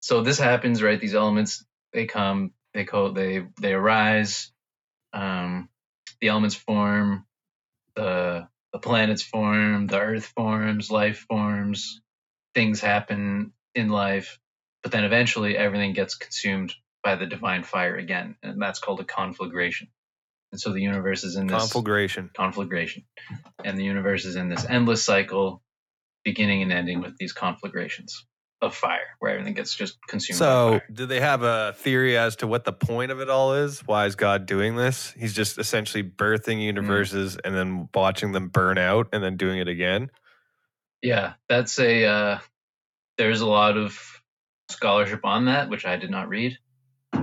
[0.00, 1.00] so this happens, right?
[1.00, 4.52] These elements they come, they co they they arise,
[5.12, 5.68] um,
[6.20, 7.26] the elements form,
[7.94, 12.00] the the planets form, the earth forms, life forms,
[12.54, 14.38] things happen in life,
[14.82, 19.04] but then eventually everything gets consumed by the divine fire again, and that's called a
[19.04, 19.88] conflagration.
[20.52, 22.30] And so the universe is in this Conflagration.
[22.34, 23.04] conflagration.
[23.64, 25.62] And the universe is in this endless cycle,
[26.24, 28.26] beginning and ending with these conflagrations
[28.60, 30.38] of fire, where everything gets just consumed.
[30.38, 33.80] So, do they have a theory as to what the point of it all is?
[33.80, 35.12] Why is God doing this?
[35.18, 39.68] He's just essentially birthing universes and then watching them burn out and then doing it
[39.68, 40.10] again.
[41.02, 42.04] yeah, that's a.
[42.04, 42.38] Uh,
[43.18, 43.98] there's a lot of
[44.68, 46.58] scholarship on that, which I did not read,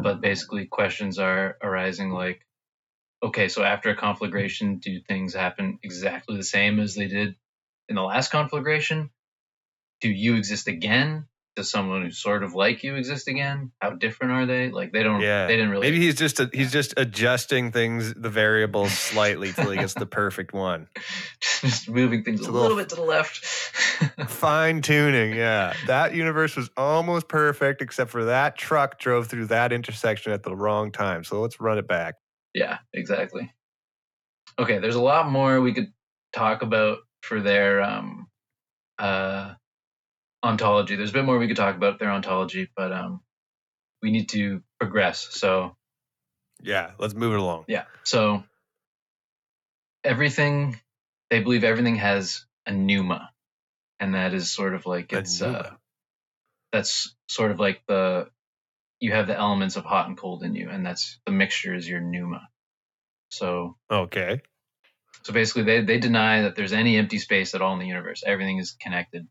[0.02, 2.46] but basically questions are arising like,
[3.24, 7.36] okay, so after a conflagration, do things happen exactly the same as they did
[7.88, 9.10] in the last conflagration?
[10.02, 11.28] Do you exist again?
[11.56, 13.72] Does someone who's sort of like you exist again?
[13.82, 14.70] How different are they?
[14.70, 15.20] Like they don't.
[15.22, 15.48] Yeah.
[15.48, 15.88] They didn't really.
[15.92, 20.06] Maybe he's just a, he's just adjusting things, the variables slightly till he gets the
[20.06, 20.88] perfect one.
[21.62, 23.44] just moving things It's a a little, little- bit to the left.
[24.30, 25.74] Fine tuning, yeah.
[25.88, 30.56] That universe was almost perfect, except for that truck drove through that intersection at the
[30.56, 31.24] wrong time.
[31.26, 32.16] So let's run it back.
[32.54, 33.52] yeah, exactly.
[34.58, 35.92] Okay, there's a lot more we could
[36.32, 38.28] talk about for their um,
[38.98, 39.54] uh,
[40.44, 40.96] ontology.
[40.96, 43.22] There's a bit more we could talk about their ontology, but um,
[44.02, 45.28] we need to progress.
[45.32, 45.76] So
[46.62, 47.66] Yeah, let's move it along.
[47.68, 47.86] Yeah.
[48.04, 48.44] So
[50.04, 50.80] everything
[51.30, 53.30] they believe everything has a pneuma,
[54.00, 55.72] and that is sort of like it's uh,
[56.72, 58.28] that's sort of like the
[59.00, 61.88] you have the elements of hot and cold in you, and that's the mixture is
[61.88, 62.48] your pneuma.
[63.30, 64.42] So Okay.
[65.24, 68.24] so basically they they deny that there's any empty space at all in the universe.
[68.26, 69.28] Everything is connected.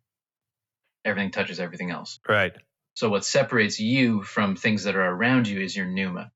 [1.05, 2.21] Everything touches everything else.
[2.29, 2.53] Right.
[2.95, 6.33] So what separates you from things that are around you is your pneuma.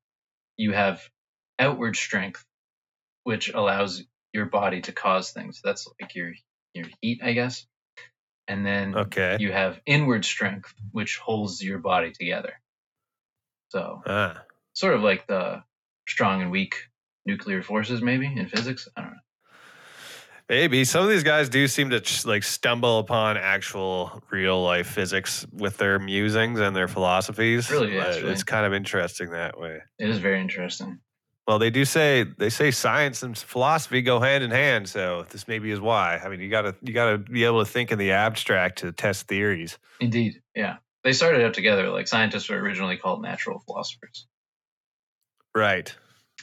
[0.57, 1.01] You have
[1.59, 2.43] outward strength,
[3.23, 5.61] which allows your body to cause things.
[5.63, 6.33] That's like your
[6.73, 7.65] your heat, I guess.
[8.47, 9.37] And then Okay.
[9.39, 12.53] you have inward strength, which holds your body together.
[13.69, 14.43] So Ah.
[14.73, 15.63] sort of like the
[16.07, 16.75] strong and weak
[17.25, 18.87] nuclear forces, maybe in physics.
[18.97, 19.17] I don't know.
[20.53, 25.47] Maybe some of these guys do seem to like stumble upon actual real life physics
[25.51, 27.71] with their musings and their philosophies.
[27.71, 28.31] Really, Uh, actually.
[28.33, 29.79] it's kind of interesting that way.
[29.97, 30.99] It is very interesting.
[31.47, 35.47] Well, they do say they say science and philosophy go hand in hand, so this
[35.47, 36.21] maybe is why.
[36.23, 39.27] I mean, you gotta you gotta be able to think in the abstract to test
[39.27, 39.79] theories.
[39.99, 40.75] Indeed, yeah.
[41.03, 41.89] They started out together.
[41.89, 44.27] Like scientists were originally called natural philosophers.
[45.55, 45.91] Right.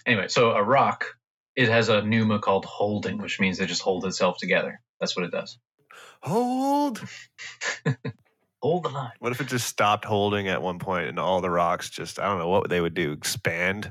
[0.05, 1.17] Anyway, so a rock,
[1.57, 4.81] it has a pneuma called holding, which means it just holds itself together.
[5.01, 5.59] That's what it does.
[6.23, 7.03] Hold.
[8.63, 9.13] Hold the line.
[9.21, 12.27] What if it just stopped holding at one point and all the rocks just I
[12.27, 13.91] don't know what they would do expand,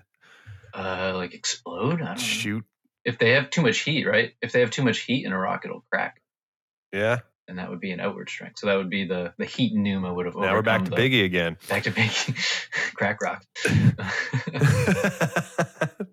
[0.75, 1.93] Uh, like explode?
[2.01, 2.15] I don't know.
[2.17, 2.63] shoot.
[3.03, 4.33] If they have too much heat, right?
[4.43, 6.21] If they have too much heat in a rock, it'll crack,
[6.93, 7.19] Yeah.
[7.47, 8.59] and that would be an outward strength.
[8.59, 10.35] So that would be the the heat pneuma would have.
[10.35, 11.57] Now we're back to the- Biggie again.
[11.67, 13.43] Back to Biggie, crack rock.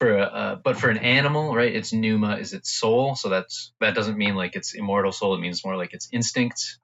[0.00, 1.74] for a, uh, but for an animal, right?
[1.74, 3.14] Its pneuma is its soul.
[3.14, 5.34] So that's that doesn't mean like it's immortal soul.
[5.34, 6.78] It means more like its instincts.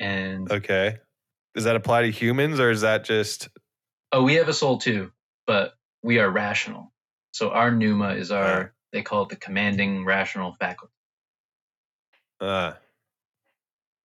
[0.00, 0.98] And okay.
[1.54, 3.48] Does that apply to humans or is that just
[4.10, 5.12] oh, we have a soul too,
[5.46, 6.92] but we are rational.
[7.32, 8.68] So our pneuma is our Ah.
[8.92, 10.92] they call it the commanding rational faculty.
[12.40, 12.72] uh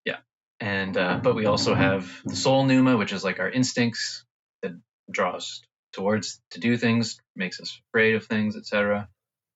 [0.04, 0.18] Yeah,
[0.60, 4.24] And uh, but we also have the soul pneuma, which is like our instincts
[4.62, 4.72] that
[5.10, 5.62] draws
[5.96, 9.08] towards to do things, makes us afraid of things, etc.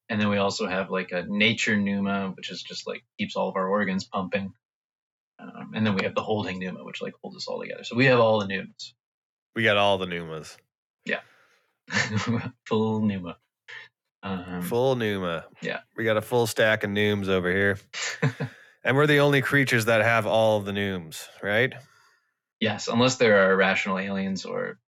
[0.09, 3.49] And then we also have like a nature pneuma, which is just like keeps all
[3.49, 4.53] of our organs pumping.
[5.39, 7.85] Um, and then we have the holding pneuma, which like holds us all together.
[7.85, 8.95] So we have all the pneumas,
[9.55, 10.57] we got all the pneumas.
[11.05, 11.21] Yeah.
[12.67, 13.37] full pneuma.
[14.23, 15.47] Um, Full pneuma.
[15.63, 15.81] Yeah.
[15.97, 17.79] We got a full stack of neumes over here.
[18.83, 21.73] And we're the only creatures that have all of the nooms, right?
[22.61, 24.79] Yes, unless there are rational aliens or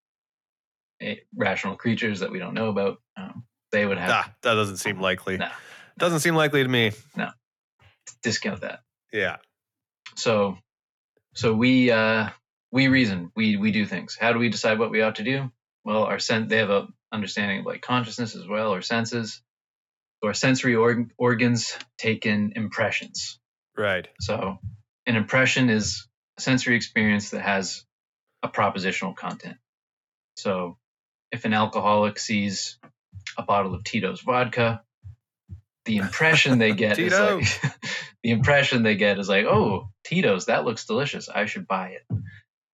[1.35, 5.01] rational creatures that we don't know about, um, they would have Ah, that doesn't seem
[5.01, 5.37] likely.
[5.37, 5.49] No.
[5.99, 6.93] Doesn't seem likely to me.
[7.17, 7.31] No.
[8.23, 8.81] Discount that.
[9.12, 9.37] Yeah.
[10.17, 10.59] So,
[11.35, 12.29] so we uh,
[12.71, 14.17] we reason, we we do things.
[14.21, 15.51] How do we decide what we ought to do?
[15.85, 19.43] Well, our sen- they have a understanding of like consciousness as well, or senses.
[20.23, 23.38] So our sensory org- organs take in impressions.
[23.77, 24.09] Right.
[24.21, 24.59] So,
[25.07, 26.07] an impression is
[26.38, 27.85] a sensory experience that has
[28.43, 29.57] a propositional content.
[30.37, 30.79] So,
[31.33, 32.79] if an alcoholic sees
[33.37, 34.83] a bottle of Tito's vodka,
[35.87, 37.61] the impression they get is like
[38.23, 41.29] the impression they get is like, "Oh, Tito's, that looks delicious.
[41.29, 42.03] I should buy it."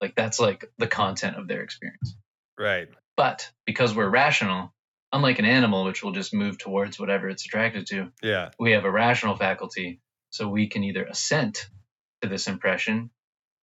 [0.00, 2.16] Like that's like the content of their experience.
[2.58, 2.88] Right.
[3.16, 4.72] But because we're rational,
[5.12, 8.50] unlike an animal which will just move towards whatever it's attracted to, Yeah.
[8.60, 11.68] we have a rational faculty, so we can either assent
[12.22, 13.10] to this impression,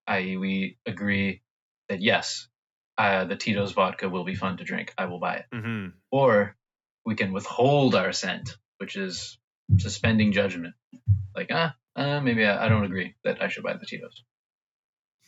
[0.07, 1.41] i.e., we agree
[1.87, 2.47] that yes,
[2.97, 5.89] uh, the Tito's vodka will be fun to drink, I will buy it, Mm-hmm.
[6.11, 6.55] or
[7.05, 9.37] we can withhold our assent, which is
[9.77, 10.75] suspending judgment,
[11.35, 14.23] like ah, uh, maybe I, I don't agree that I should buy the Tito's.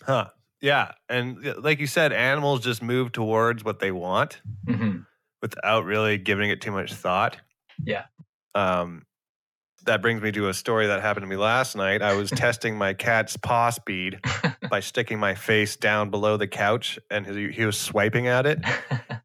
[0.03, 0.29] Huh.
[0.61, 0.93] Yeah.
[1.09, 4.99] And like you said, animals just move towards what they want hmm
[5.41, 7.37] without really giving it too much thought.
[7.83, 8.05] Yeah.
[8.55, 9.05] Um,
[9.85, 12.01] that brings me to a story that happened to me last night.
[12.01, 14.19] I was testing my cat's paw speed
[14.71, 18.59] by sticking my face down below the couch, and he, he was swiping at it.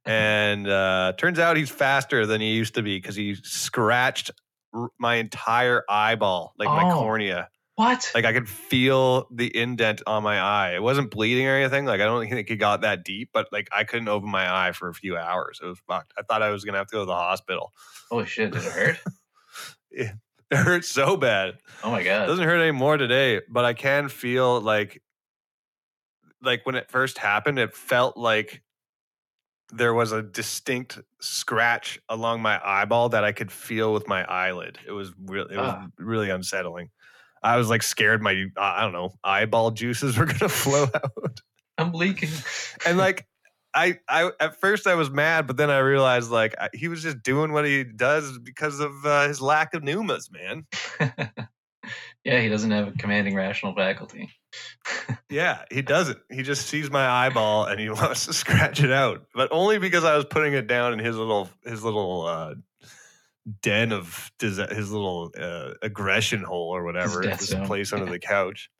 [0.04, 4.32] And uh, turns out he's faster than he used to be because he scratched
[4.74, 6.98] r- my entire eyeball, like my Oh.
[6.98, 7.48] cornea.
[7.76, 8.10] what?
[8.12, 10.74] Like I could feel the indent on my eye.
[10.74, 11.84] It wasn't bleeding or anything.
[11.84, 14.72] Like I don't think it got that deep, but like I couldn't open my eye
[14.72, 15.60] for a few hours.
[15.62, 16.12] It was fucked.
[16.18, 17.70] I thought I was gonna have to go to the hospital.
[18.10, 18.50] Holy shit!
[18.52, 18.98] Did it hurt?
[19.90, 20.10] It
[20.50, 21.58] hurt so bad.
[21.84, 22.06] Oh my god!
[22.06, 22.26] It god!
[22.26, 25.00] doesn't hurt anymore today, but I can feel like
[26.42, 28.62] like when it first happened, it felt like
[29.74, 34.78] there was a distinct scratch along my eyeball that I could feel with my eyelid.
[34.86, 35.86] It was really it was Ah.
[35.98, 36.90] really unsettling.
[37.42, 41.40] I was like scared my I don't know, eyeball juices were going to flow out.
[41.78, 42.28] I'm leaking.
[42.86, 43.26] And like
[43.74, 47.02] I, I at first I was mad, but then I realized like I, he was
[47.02, 50.66] just doing what he does because of uh, his lack of numas, man.
[52.24, 54.28] yeah, he doesn't have a commanding rational faculty.
[55.30, 56.18] Yeah, he doesn't.
[56.30, 60.04] He just sees my eyeball and he wants to scratch it out, but only because
[60.04, 62.54] I was putting it down in his little his little uh,
[63.62, 67.22] den of his little uh, aggression hole or whatever.
[67.22, 67.66] This zone.
[67.66, 68.70] place under the couch.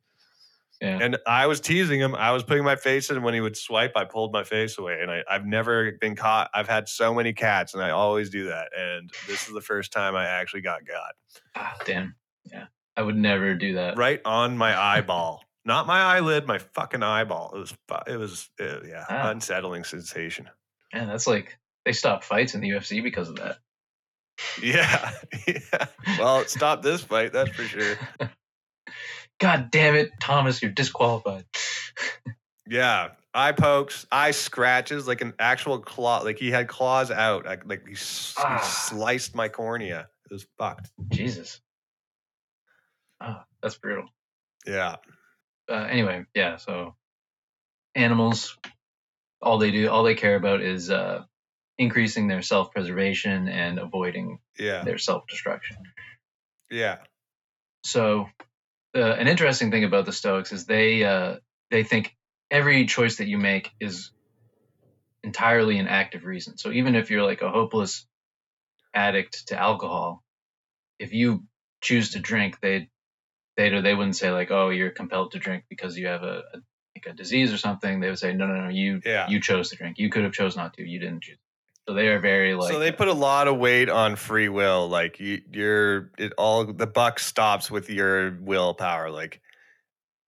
[0.81, 0.99] Yeah.
[1.01, 2.15] And I was teasing him.
[2.17, 3.15] I was putting my face in.
[3.17, 4.99] and When he would swipe, I pulled my face away.
[5.01, 6.51] And I, I've never been caught.
[6.53, 8.69] I've had so many cats, and I always do that.
[8.77, 11.15] And this is the first time I actually got got
[11.55, 12.17] Ah, damn.
[12.51, 12.65] Yeah.
[12.97, 13.97] I would never do that.
[13.97, 17.53] right on my eyeball, not my eyelid, my fucking eyeball.
[17.55, 17.75] It was,
[18.07, 19.31] it was, uh, yeah, Ah.
[19.31, 20.48] unsettling sensation.
[20.92, 23.59] Man, that's like they stop fights in the UFC because of that.
[24.62, 25.12] Yeah,
[25.46, 25.87] yeah.
[26.18, 27.96] Well, it stopped this fight, that's for sure.
[29.40, 31.44] God damn it, Thomas, you're disqualified.
[32.68, 36.18] Yeah, eye pokes, eye scratches, like an actual claw.
[36.20, 37.44] Like he had claws out.
[37.44, 38.59] Like, like he, s- he Ah.
[38.59, 40.09] sliced my cornea.
[40.31, 40.90] It was fucked.
[41.11, 41.61] Jesus.
[43.20, 44.09] Oh, that's brutal.
[44.66, 44.96] Yeah.
[45.70, 46.94] Uh, anyway, yeah, so
[47.94, 48.59] animals,
[49.40, 51.25] all they do, all they care about is uh,
[51.79, 54.85] increasing their self preservation and avoiding Yeah.
[54.85, 55.77] their self destruction.
[56.70, 56.98] Yeah.
[57.85, 58.29] So,
[58.94, 61.37] uh, an interesting thing about the Stoics is they uh,
[61.70, 62.14] they think
[62.51, 64.11] every choice that you make is
[65.25, 66.59] entirely an act of reason.
[66.59, 68.07] So even if you're like a hopeless
[68.95, 70.22] addict to alcohol,
[70.99, 71.45] if you
[71.80, 72.89] choose to drink, they
[73.57, 76.59] they they wouldn't say like, oh, you're compelled to drink because you have a, a
[76.96, 78.00] like a disease or something.
[78.00, 79.28] They would say, no, no, no, you Yeah.
[79.28, 79.98] you chose to drink.
[79.98, 80.86] You could have chose not to.
[80.86, 81.38] You didn't choose.
[81.88, 84.88] So they are very like so they put a lot of weight on free will.
[84.88, 89.11] Like you, you're it all the buck stops with your willpower.
[89.11, 89.40] Like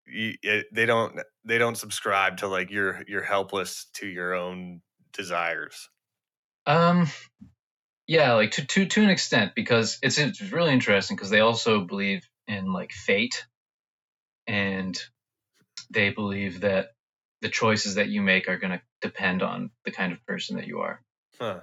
[0.08, 4.82] you, it, they don't they don't subscribe to like you're you're helpless to your own
[5.14, 5.90] desires.
[6.66, 7.08] Um,
[8.08, 11.82] yeah, like to to to an extent because it's it's really interesting because they also
[11.82, 13.46] believe in like fate,
[14.48, 14.98] and
[15.90, 16.90] they believe that
[17.42, 20.68] the choices that you make are going to depend on the kind of person that
[20.68, 21.02] you are.
[21.40, 21.60] Huh.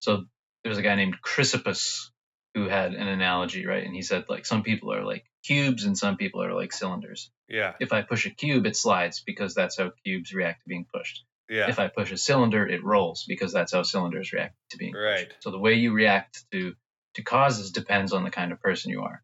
[0.00, 0.24] So
[0.62, 2.10] there was a guy named Chrysippus
[2.54, 3.84] who had an analogy, right?
[3.84, 7.30] And he said like some people are like cubes and some people are like cylinders.
[7.48, 7.74] Yeah.
[7.80, 11.24] If I push a cube, it slides because that's how cubes react to being pushed.
[11.48, 11.68] Yeah.
[11.68, 15.02] If I push a cylinder, it rolls because that's how cylinders react to being pushed.
[15.02, 15.34] Right.
[15.40, 16.74] So the way you react to
[17.14, 19.22] to causes depends on the kind of person you are.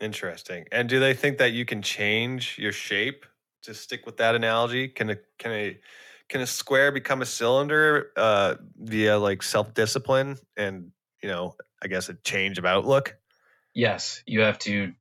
[0.00, 0.64] Interesting.
[0.72, 3.26] And do they think that you can change your shape?
[3.64, 5.78] To stick with that analogy, can a can a
[6.30, 10.92] can a square become a cylinder uh, via like self discipline and
[11.22, 13.18] you know I guess a change of outlook?
[13.74, 14.94] Yes, you have to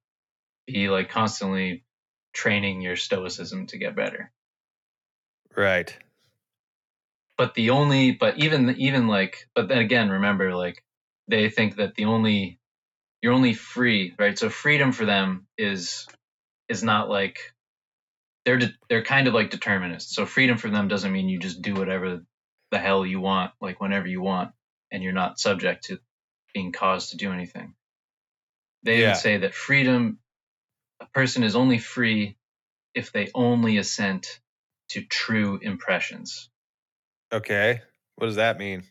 [0.68, 1.86] be like constantly
[2.34, 4.34] training your stoicism to get better.
[5.56, 5.98] Right.
[7.38, 10.84] But the only but even even like but then again remember like
[11.30, 12.59] they think that the only
[13.22, 14.38] you're only free, right?
[14.40, 16.08] So freedom for them is
[16.70, 17.40] is not like
[18.46, 20.16] they're de- they're kind of like determinists.
[20.16, 22.26] So freedom for them doesn't mean you just do whatever
[22.72, 24.52] the hell you want, like whenever you want,
[24.92, 26.00] and you're not subject to
[26.54, 27.76] being caused to do anything.
[28.84, 29.10] They Yeah.
[29.10, 30.20] would say that freedom,
[31.02, 32.38] a person is only free
[32.96, 34.40] if they only assent
[34.90, 36.50] to true impressions.
[37.34, 37.82] Okay.
[38.16, 38.84] What does that mean?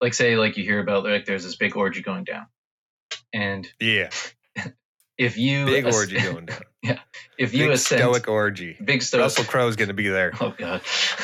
[0.00, 2.46] Like say, like you hear about like there's this big orgy going down,
[3.32, 4.10] and Yeah.
[5.18, 6.60] if you Big ass- orgy going down.
[6.82, 6.98] Yeah,
[7.38, 8.76] if you Big assent, stoic orgy.
[8.84, 10.32] big stoic, Russell Crowe's going to be there.
[10.40, 10.80] oh god.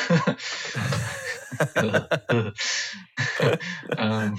[3.97, 4.37] um,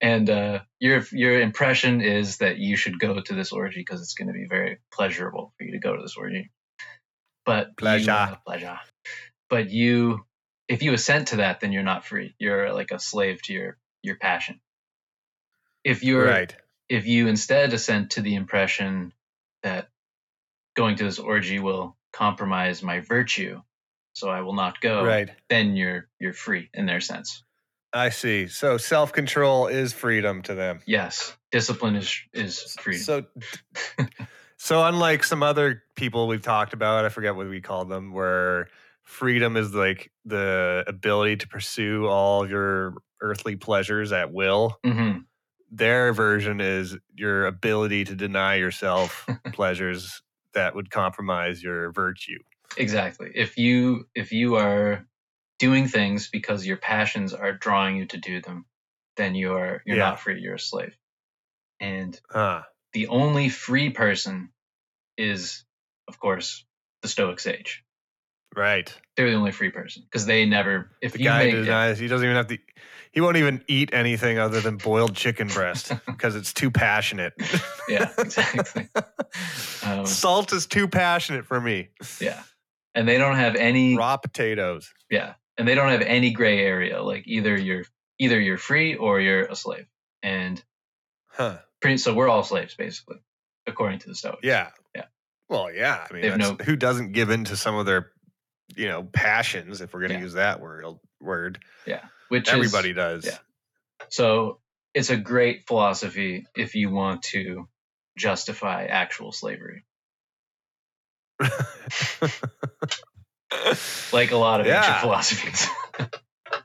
[0.00, 4.14] and uh, your your impression is that you should go to this orgy because it's
[4.14, 6.50] going to be very pleasurable for you to go to this orgy.
[7.46, 8.10] But you- Pleasure.
[8.10, 8.78] uh, pleasure.
[9.48, 10.24] But you,
[10.68, 12.34] if you assent to that, then you're not free.
[12.38, 14.60] You're like a slave to your your passion.
[15.86, 16.54] If you're right.
[16.88, 19.12] if you instead assent to the impression
[19.62, 19.88] that
[20.74, 23.62] going to this orgy will compromise my virtue,
[24.12, 25.30] so I will not go, Right.
[25.48, 27.44] then you're you're free in their sense.
[27.92, 28.48] I see.
[28.48, 30.80] So self control is freedom to them.
[30.86, 33.02] Yes, discipline is is freedom.
[33.02, 33.24] So,
[34.56, 38.66] so unlike some other people we've talked about, I forget what we called them, where
[39.04, 44.80] freedom is like the ability to pursue all of your earthly pleasures at will.
[44.84, 45.18] hmm
[45.70, 50.22] Their version is your ability to deny yourself pleasures
[50.54, 52.38] that would compromise your virtue.
[52.78, 53.30] Exactly.
[53.34, 55.06] If you if you are
[55.58, 58.66] doing things because your passions are drawing you to do them,
[59.16, 60.10] then you are you're Yeah.
[60.10, 60.40] not free.
[60.40, 60.96] You're a slave.
[61.80, 62.64] And Huh.
[62.94, 64.52] the only free person
[65.18, 65.64] is,
[66.08, 66.66] of course,
[67.02, 67.84] the Stoic sage.
[68.54, 68.92] Right.
[69.16, 70.90] They're the only free person because they never.
[71.02, 72.58] If The guy denies he doesn't even have to.
[73.12, 77.32] He won't even eat anything other than boiled chicken breast because it's too passionate.
[77.88, 78.88] yeah, exactly.
[79.84, 81.88] Um, Salt is too passionate for me.
[82.20, 82.42] yeah,
[82.94, 83.96] and they don't have any.
[83.96, 84.90] Raw potatoes.
[85.10, 87.02] Yeah, and they don't have any gray area.
[87.02, 87.84] Like either you're
[88.18, 89.86] either you're free or you're a slave,
[90.22, 90.62] and
[91.28, 91.58] Huh.
[91.82, 91.98] pretty.
[91.98, 93.18] So we're all slaves basically,
[93.66, 94.38] according to the Stoics.
[94.42, 94.70] Yeah.
[94.94, 95.04] Yeah.
[95.50, 96.06] Well, yeah.
[96.10, 98.10] I mean, no- who doesn't give in to some of their,
[98.74, 99.80] you know, passions?
[99.80, 100.22] If we're going to Yeah.
[100.22, 100.84] use that word,
[101.20, 103.26] word, yeah, which everybody is, does.
[103.26, 103.38] yeah.
[104.08, 104.60] So
[104.94, 107.68] it's a great philosophy if you want to
[108.16, 109.84] justify actual slavery,
[114.12, 115.68] like a lot of ancient philosophies.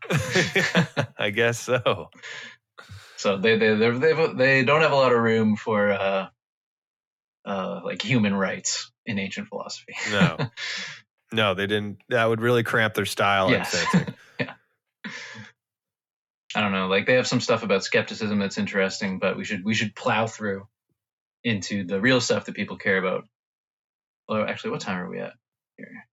[1.18, 2.10] I guess so.
[3.18, 6.28] So they they they they don't have a lot of room for uh,
[7.45, 9.93] uh, like human rights in ancient philosophy.
[10.12, 10.38] No.
[11.34, 11.99] No, they didn't.
[12.09, 13.49] That would really cramp their style.
[13.49, 13.71] Yes.
[13.71, 14.13] sensing.
[16.53, 16.88] I don't know.
[16.88, 20.27] Like they have some stuff about skepticism that's interesting, but we should we should plow
[20.27, 20.67] through
[21.43, 23.25] into the real stuff that people care about.
[24.27, 25.34] Well, actually, what time are we at
[25.77, 26.05] here?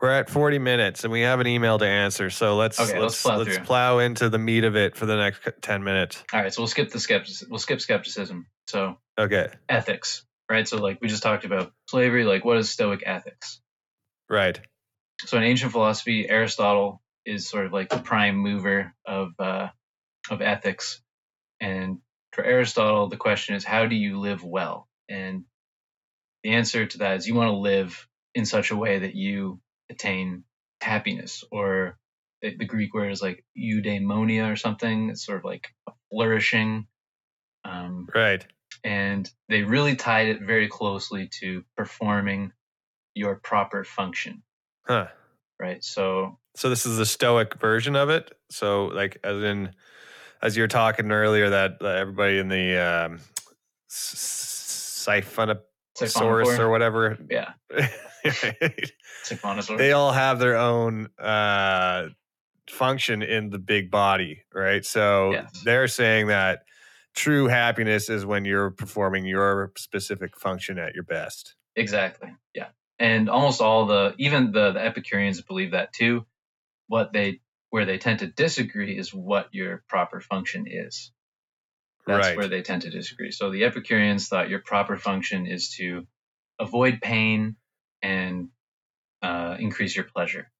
[0.00, 2.28] We're at 40 minutes and we have an email to answer.
[2.28, 5.16] So let's Okay, let's let's plow let's plow into the meat of it for the
[5.16, 6.22] next 10 minutes.
[6.32, 7.48] All right, so we'll skip the skepticism.
[7.50, 8.46] We'll skip skepticism.
[8.68, 9.48] So Okay.
[9.68, 10.68] ethics, right?
[10.68, 12.24] So like we just talked about slavery.
[12.24, 13.60] Like what is Stoic ethics?
[14.28, 14.60] Right.
[15.26, 19.68] so in ancient philosophy, Aristotle is sort of like the prime mover of uh,
[20.30, 21.00] of ethics,
[21.60, 21.98] and
[22.32, 24.88] for Aristotle, the question is, how do you live well?
[25.08, 25.44] And
[26.44, 29.60] the answer to that is, you want to live in such a way that you
[29.90, 30.44] attain
[30.80, 31.98] happiness, or
[32.42, 35.10] the, the Greek word is like eudaimonia or something.
[35.10, 36.86] It's sort of like a flourishing.
[37.64, 38.44] Um, Right.
[38.84, 42.52] and they really tied it very closely to performing
[43.16, 44.42] your proper function
[44.86, 45.06] Huh.
[45.58, 45.82] right?
[45.82, 48.32] So So this is the stoic version of it.
[48.50, 49.72] So like as in
[50.42, 53.20] as you were talking earlier that, that everybody in the um
[53.88, 57.52] siphonosaurus or whatever yeah,
[59.24, 59.78] Siphonosaurus.
[59.78, 62.08] they all have their own uh
[62.68, 64.84] function in the big body, right?
[64.84, 65.62] So Yes.
[65.64, 66.64] they're saying that
[67.14, 71.54] true happiness is when you're performing your specific function at your best.
[71.76, 72.68] exactly, yeah.
[72.98, 76.24] And almost all the, even the, the Epicureans believe that too.
[76.88, 77.40] What they,
[77.70, 81.10] where they tend to disagree is what your proper function is.
[82.06, 82.36] That's Right.
[82.36, 83.32] where they tend to disagree.
[83.32, 86.06] So the Epicureans thought your proper function is to
[86.58, 87.56] avoid pain
[88.00, 88.48] and
[89.22, 90.50] uh, increase your pleasure.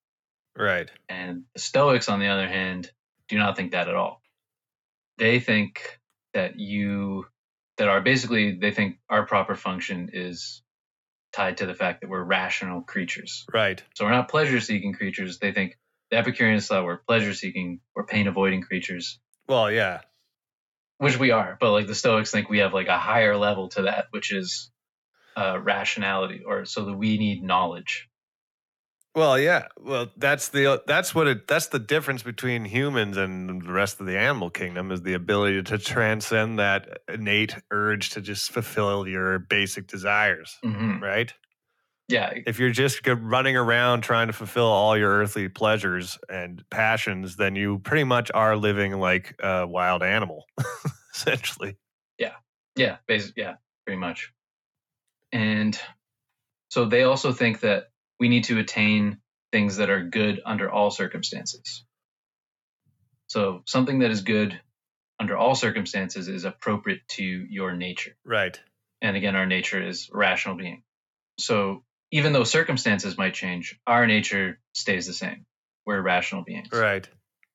[0.58, 0.90] Right.
[1.08, 2.90] And the Stoics, on the other hand,
[3.28, 4.20] do not think that at all.
[5.18, 6.00] They think
[6.34, 7.26] that you,
[7.78, 10.62] that are basically, they think our proper function is
[11.36, 13.44] tied to the fact that we're rational creatures.
[13.52, 13.82] Right.
[13.94, 15.38] So we're not pleasure seeking creatures.
[15.38, 15.78] They think
[16.10, 20.00] the Epicureans thought we're pleasure seeking or pain avoiding creatures, Well, yeah.
[20.96, 21.58] which we are.
[21.60, 24.70] But like the Stoics think we have like a higher level to that, which is
[25.36, 28.08] uh, rationality, or so that we need knowledge.
[29.16, 29.68] Well, yeah.
[29.80, 34.04] Well, that's the that's what it that's the difference between humans and the rest of
[34.04, 39.38] the animal kingdom is the ability to transcend that innate urge to just fulfill your
[39.38, 41.32] basic desires, hmm right?
[42.08, 47.36] Yeah, If you're just running around trying to fulfill all your earthly pleasures and passions,
[47.36, 50.44] then you pretty much are living like a wild animal,
[51.14, 51.78] essentially.
[52.18, 52.34] Yeah.
[52.76, 53.54] Yeah, basically, yeah,
[53.86, 54.32] pretty much.
[55.32, 55.76] And
[56.70, 57.86] so they also think that
[58.18, 59.18] we need to attain
[59.52, 61.84] things that are good under all circumstances.
[63.28, 64.60] So something that is good
[65.18, 68.16] under all circumstances is appropriate to your nature.
[68.24, 68.58] Right.
[69.02, 70.82] And again, our nature is rational being.
[71.38, 75.44] So even though circumstances might change, our nature stays the same.
[75.84, 76.68] We're rational beings.
[76.72, 77.08] Right.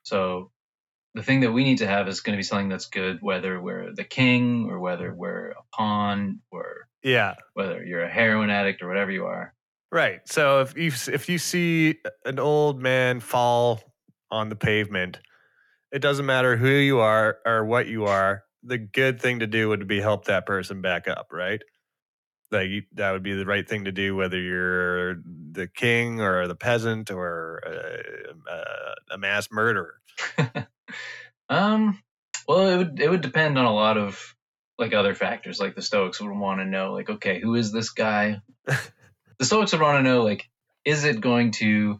[0.03, 0.51] So
[1.13, 3.59] the thing that we need to have is going to be something that's good, whether
[3.61, 7.35] we're the king or whether we're a pawn or Yeah.
[7.53, 9.53] whether you're a heroin addict or whatever you are.
[9.91, 10.21] Right.
[10.25, 13.81] So if you if you see an old man fall
[14.29, 15.19] on the pavement,
[15.91, 18.43] it doesn't matter who you are or what you are.
[18.63, 21.61] The good thing to do would be help that person back up, right?
[22.51, 26.55] Like that would be the right thing to do, whether you're the king or the
[26.55, 29.95] peasant or a, a, a mass murderer.
[31.51, 32.01] Um,
[32.47, 34.35] well, it would it would depend on a lot of
[34.79, 35.59] like other factors.
[35.59, 38.41] Like the Stoics would want to know, like, okay, who is this guy?
[39.41, 40.47] the Stoics would want to know, like,
[40.85, 41.99] is it going to,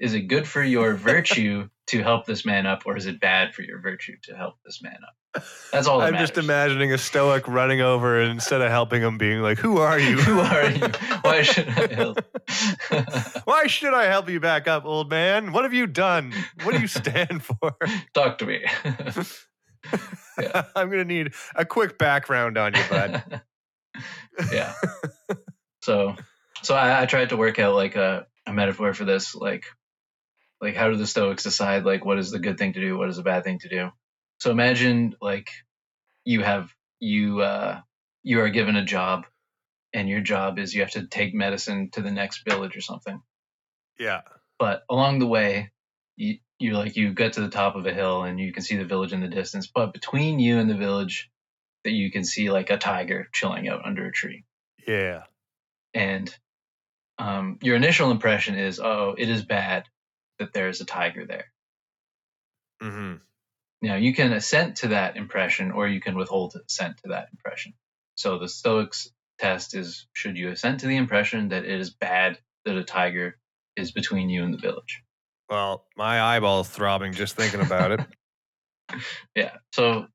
[0.00, 3.54] is it good for your virtue to help this man up, or is it bad
[3.54, 5.44] for your virtue to help this man up?
[5.70, 6.30] That's all that I'm matters.
[6.30, 9.98] just imagining a stoic running over and instead of helping him, being like, "Who are
[9.98, 10.16] you?
[10.22, 10.88] Who are you?
[11.20, 12.24] Why should I help?
[13.44, 15.52] Why should I help you back up, old man?
[15.52, 16.32] What have you done?
[16.62, 17.76] What do you stand for?
[18.14, 18.64] Talk to me.
[20.40, 20.64] Yeah.
[20.74, 23.42] I'm gonna need a quick background on you, bud.
[24.50, 24.72] yeah.
[25.82, 26.16] So,
[26.64, 29.64] so I, I tried to work out like a, a metaphor for this, like,
[30.60, 33.08] like how do the Stoics decide like what is the good thing to do, what
[33.08, 33.90] is the bad thing to do?
[34.40, 35.50] So imagine like
[36.24, 37.80] you have you uh,
[38.22, 39.26] you are given a job,
[39.92, 43.20] and your job is you have to take medicine to the next village or something.
[43.98, 44.22] yeah.
[44.58, 45.70] but along the way
[46.16, 48.76] you, you like you get to the top of a hill and you can see
[48.76, 51.30] the village in the distance but between you and the village
[51.84, 54.44] that you can see like a tiger chilling out under a tree
[54.86, 55.24] Yeah.
[55.92, 56.34] and
[57.18, 59.84] um, your initial impression is oh it is bad
[60.38, 61.46] that there's a tiger there
[62.82, 63.14] Mm-hmm.
[63.82, 67.72] now you can assent to that impression or you can withhold assent to that impression
[68.16, 69.08] so the stoics
[69.38, 73.38] test is should you assent to the impression that it is bad that a tiger
[73.76, 75.02] is between you and the village
[75.48, 78.00] Well, my eyeball's throbbing just thinking about it.
[79.34, 79.52] Yeah.
[79.72, 80.06] So,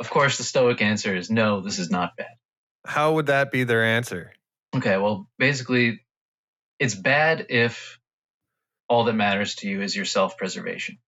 [0.00, 2.34] of course, the Stoic answer is no, this is not bad.
[2.84, 4.32] How would that be their answer?
[4.74, 4.96] Okay.
[4.96, 6.00] Well, basically,
[6.84, 7.98] it's bad if
[8.88, 10.98] all that matters to you is your self preservation.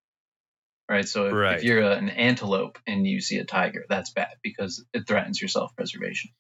[0.89, 1.07] Right.
[1.07, 1.57] So, if, Right.
[1.59, 5.41] if you're a, an antelope and you see a tiger, that's bad because it threatens
[5.41, 6.31] your self preservation.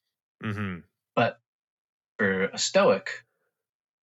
[0.43, 0.78] hmm
[1.14, 1.39] But
[2.18, 3.11] for a Stoic,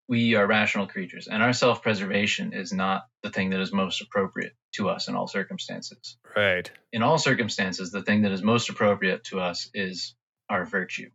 [0.10, 4.02] we are rational creatures, and our self preservation is not the thing that is most
[4.02, 6.18] appropriate to us in all circumstances.
[6.36, 6.70] Right.
[6.92, 10.16] in all circumstances, the thing that is most appropriate to us is
[10.50, 11.10] our virtue,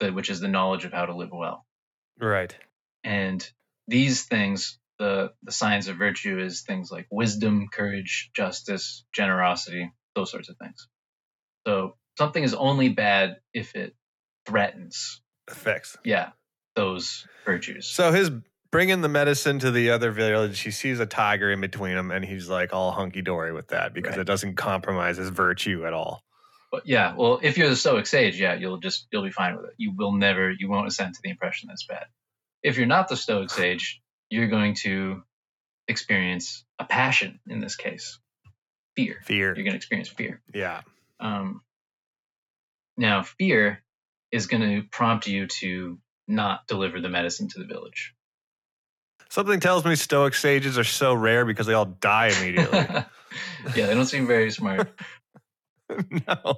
[0.00, 1.64] which is the knowledge of how to live well.
[2.20, 2.54] Right.
[3.04, 3.48] And
[3.88, 10.30] these things, the the signs of virtue is things like wisdom, courage, justice, generosity, those
[10.30, 10.88] sorts of things.
[11.66, 13.94] So something is only bad if it
[14.46, 15.20] threatens,
[15.50, 15.96] Effects.
[16.04, 16.30] yeah,
[16.74, 17.86] those virtues.
[17.86, 18.30] So his
[18.70, 22.24] bringing the medicine to the other village, he sees a tiger in between them, and
[22.24, 24.20] he's like all hunky dory with that because Right.
[24.20, 26.22] it doesn't compromise his virtue at all.
[26.72, 29.66] But yeah, well, if you're the Stoic sage, yeah, you'll just you'll be fine with
[29.66, 29.74] it.
[29.78, 32.06] You will never, you won't assent to the impression that's bad.
[32.66, 35.22] If you're not the Stoic sage, you're going to
[35.86, 38.18] experience a passion in this case,
[38.96, 39.20] fear.
[39.24, 39.54] Fear.
[39.54, 40.42] You're going to experience fear.
[40.52, 40.80] Yeah.
[41.20, 41.60] Um,
[42.96, 43.84] now, fear
[44.32, 48.16] is going to prompt you to not deliver the medicine to the village.
[49.28, 52.78] Something tells me Stoic sages are so rare because they all die immediately.
[53.76, 54.92] yeah, they don't seem very smart.
[56.10, 56.56] no,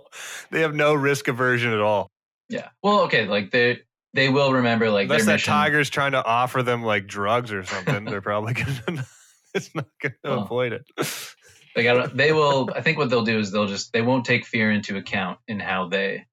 [0.50, 2.08] they have no risk aversion at all.
[2.48, 2.70] Yeah.
[2.82, 3.82] Well, okay, like they
[4.18, 8.04] they will remember like Unless that tiger's trying to offer them like drugs or something,
[8.04, 8.54] they're probably
[8.86, 9.06] gonna.
[9.54, 10.42] it's not gonna Oh.
[10.42, 10.84] avoid it.
[11.76, 14.44] They got they will I think what they'll do is they'll just they won't take
[14.46, 16.26] fear into account in how they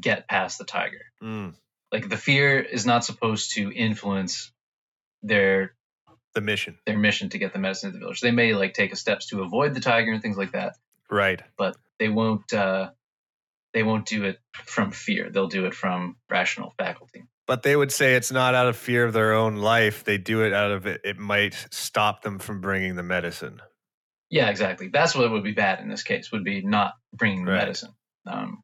[0.00, 1.02] get past the tiger.
[1.22, 1.54] Mm,
[1.92, 4.50] Like the fear is not supposed to influence
[5.22, 5.74] their
[6.34, 8.20] the mission, their mission to get the medicine to the village.
[8.20, 10.74] They may like take steps to avoid the tiger and things like that,
[11.08, 11.40] right?
[11.56, 12.90] but they won't uh
[13.72, 15.30] they won't do it from fear.
[15.30, 17.24] They'll do it from rational faculty.
[17.46, 20.04] But they would say it's not out of fear of their own life.
[20.04, 21.00] They do it out of it.
[21.04, 23.60] It might stop them from bringing the medicine.
[24.28, 24.88] Yeah, exactly.
[24.88, 26.30] That's what would be bad in this case.
[26.30, 27.58] Would be not bringing the Right.
[27.58, 27.90] medicine.
[28.26, 28.62] Um,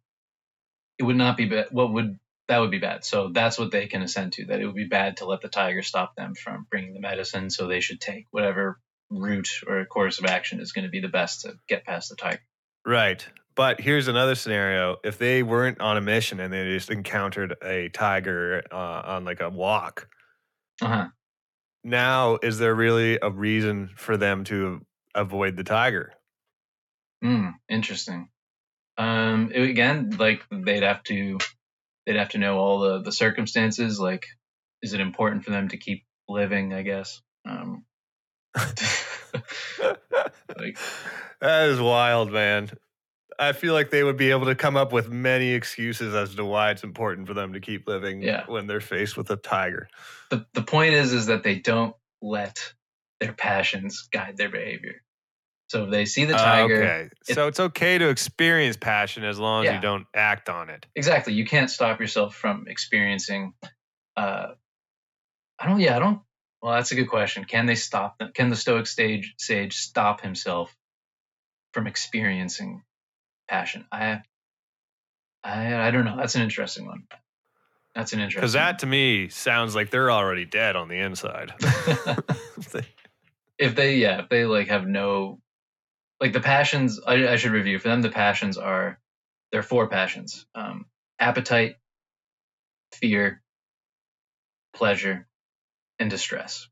[0.99, 1.67] it would not be bad.
[1.71, 3.05] What would that would be bad?
[3.05, 4.47] So that's what they can assent to.
[4.47, 7.51] That it would be bad to let the tiger stop them from bringing the medicine.
[7.51, 8.79] So they should take whatever
[9.11, 12.17] route or course of action is going to be the best to get past the
[12.17, 12.41] tiger.
[12.85, 13.27] Right.
[13.57, 17.89] But here's another scenario: if they weren't on a mission and they just encountered a
[17.89, 18.77] tiger uh,
[19.07, 20.09] on like a walk,
[20.83, 21.07] Uh huh.
[21.85, 24.83] now is there really a reason for them to
[25.15, 26.13] avoid the tiger?
[27.23, 27.49] Hmm.
[27.69, 28.29] Interesting.
[28.99, 29.51] Um.
[29.55, 31.39] it- again, like they'd have to
[32.07, 33.99] they'd have to know all the the circumstances.
[33.99, 34.27] Like,
[34.83, 36.75] is it important for them to keep living?
[36.75, 37.23] I guess.
[37.49, 37.85] Um.
[40.59, 40.79] like
[41.41, 42.71] that is wild, man.
[43.39, 46.45] I feel like they would be able to come up with many excuses as to
[46.45, 48.45] why it's important for them to keep living Yeah.
[48.47, 49.89] when they're faced with a tiger.
[50.31, 52.73] the the point is is that they don't let
[53.21, 55.03] their passions guide their behavior.
[55.69, 57.09] So if they see the Uh, tiger, okay.
[57.29, 59.75] it- so it's okay to experience passion as long as Yeah.
[59.77, 60.87] you don't act on it.
[60.95, 63.53] exactly, you can't stop yourself from experiencing.
[64.17, 64.55] Uh,
[65.59, 65.81] I don't.
[65.81, 66.23] Yeah, I don't.
[66.63, 67.45] Well, that's a good question.
[67.45, 68.33] Can they stop them?
[68.33, 70.75] Can the Stoic stage sage stop himself
[71.73, 72.83] from experiencing
[73.49, 73.87] passion?
[73.91, 74.23] I,
[75.43, 76.17] I, I don't know.
[76.17, 77.05] That's an interesting one.
[77.95, 78.41] That's an interesting.
[78.41, 81.53] Because that to me sounds like they're already dead on the inside.
[83.59, 85.41] if they yeah if they like have no
[86.21, 88.99] like the passions I, I should review for them the passions are
[89.51, 90.85] there are four passions um
[91.19, 91.77] appetite
[92.93, 93.43] fear
[94.75, 95.27] pleasure
[95.99, 96.69] and distress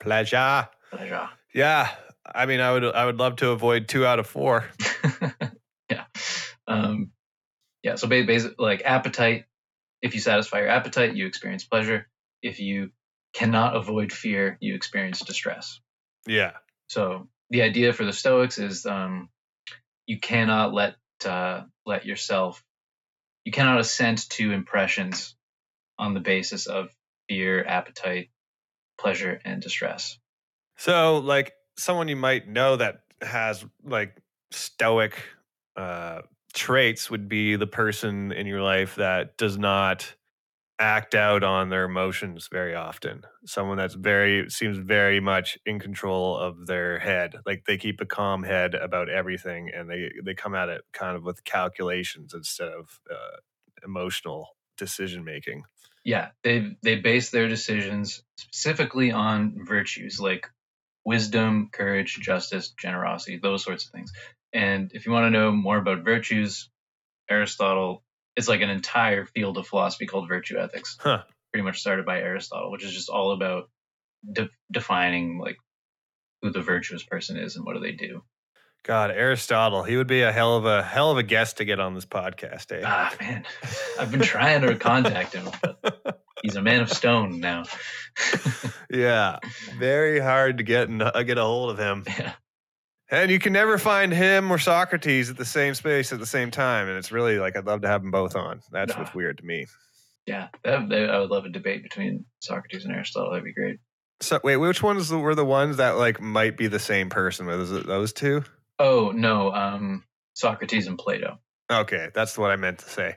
[0.00, 0.68] Pleasure.
[0.90, 1.88] pleasure Yeah.
[2.24, 4.64] I mean, I would I would love to avoid two out of four.
[5.90, 6.04] yeah
[6.66, 7.10] um
[7.82, 9.44] yeah so basically like appetite
[10.00, 12.08] if you satisfy your appetite you experience pleasure
[12.42, 12.90] if you
[13.32, 15.80] cannot avoid fear you experience distress
[16.26, 16.52] Yeah.
[16.88, 19.28] So the idea for the Stoics is um,
[20.06, 22.62] you cannot let uh, let yourself
[23.44, 25.34] you cannot assent to impressions
[25.98, 26.88] on the basis of
[27.28, 28.30] fear, appetite,
[28.98, 30.18] pleasure, and distress.
[30.76, 34.16] So, like someone you might know that has like
[34.52, 35.14] stoic
[35.76, 36.22] uh,
[36.54, 40.14] traits would be the person in your life that does not
[40.78, 43.22] act out on their emotions very often.
[43.46, 47.36] Someone that's very seems very much in control of their head.
[47.46, 51.16] Like they keep a calm head about everything, and they they come at it kind
[51.16, 53.36] of with calculations instead of uh,
[53.84, 55.62] emotional decision making.
[56.04, 60.50] Yeah, they they base their decisions specifically on virtues like
[61.04, 64.12] wisdom, courage, justice, generosity, those sorts of things.
[64.52, 66.68] And if you want to know more about virtues,
[67.30, 68.02] Aristotle,
[68.36, 70.96] it's like an entire field of philosophy called virtue ethics.
[71.00, 71.22] Huh.
[71.52, 73.70] Pretty much started by Aristotle, which is just all about
[74.30, 75.56] de- defining like
[76.40, 78.22] who the virtuous person is and what do they do.
[78.84, 81.78] God, Aristotle, he would be a hell of a hell of a guest to get
[81.78, 82.82] on this podcast, eh?
[82.84, 83.44] Ah, man,
[83.98, 87.62] I've been trying to contact him, but he's a man of stone now.
[88.90, 89.38] yeah,
[89.78, 92.32] very hard to get in, uh, get a hold of him, yeah.
[93.12, 96.50] And you can never find him or Socrates at the same space at the same
[96.50, 96.88] time.
[96.88, 98.60] And it's really like I'd love to have them both on.
[98.72, 99.66] That's what's weird to me.
[100.26, 100.78] Yeah, I
[101.18, 103.30] would love a debate between Socrates and Aristotle.
[103.30, 103.78] That'd be great.
[104.20, 107.46] So wait, which ones were the ones that like might be the same person?
[107.46, 108.44] Was it those two?
[108.78, 110.04] Oh no, um,
[110.34, 111.38] Socrates and Plato.
[111.70, 113.16] Okay, that's what I meant to say.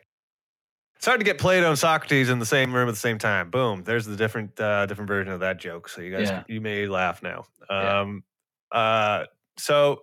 [0.96, 3.52] It's hard to get Plato and Socrates in the same room at the same time.
[3.52, 3.84] Boom.
[3.84, 5.90] There's the different uh, different version of that joke.
[5.90, 6.44] So you guys Yeah.
[6.48, 7.46] you may laugh now.
[7.70, 8.00] Yeah.
[8.02, 8.24] Um
[8.72, 9.26] uh
[9.58, 10.02] so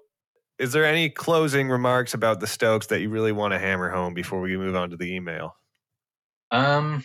[0.59, 4.15] is there any closing remarks about the Stoics that you really want to hammer home
[4.15, 5.57] before we move on to the email?
[6.51, 7.05] Um,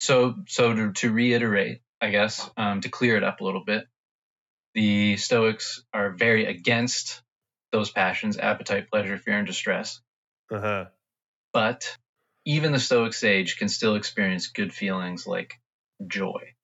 [0.00, 3.86] so so to, to reiterate, I guess, um, to clear it up a little bit,
[4.74, 7.22] the Stoics are very against
[7.70, 10.00] those passions: appetite, pleasure, fear, and distress.
[10.50, 10.86] Uh-huh.
[11.52, 11.96] But
[12.44, 15.60] even the Stoic sage can still experience good feelings like
[16.06, 16.54] joy.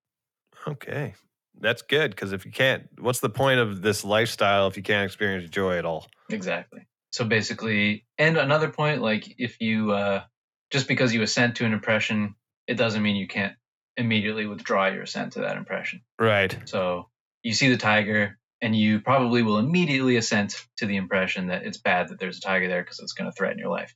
[0.67, 1.15] Okay.
[1.61, 5.05] That's good because if you can't, what's the point of this lifestyle if you can't
[5.05, 6.07] experience joy at all?
[6.31, 6.87] Exactly.
[7.11, 10.23] so basically, and another point, like if you uh,
[10.71, 12.35] just because you assent to an impression,
[12.67, 13.55] it doesn't mean you can't
[13.97, 16.03] immediately withdraw your assent to that impression.
[16.19, 16.57] Right.
[16.67, 17.09] So
[17.43, 21.79] you see the tiger, and you probably will immediately assent to the impression that it's
[21.79, 23.95] bad that there's a tiger there because it's going to threaten your life.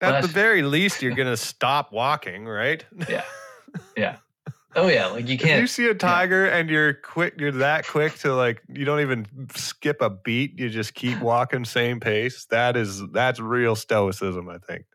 [0.00, 2.84] At But- the very least, you're going to stop walking, right?
[3.08, 3.24] Yeah.
[3.96, 4.18] Yeah.
[4.76, 5.60] Oh yeah, like you can't.
[5.60, 9.26] You see a tiger and you're quick, you're that quick to like, you don't even
[9.54, 10.58] skip a beat.
[10.58, 12.46] You just keep walking same pace.
[12.50, 14.86] That is that's real stoicism, I think.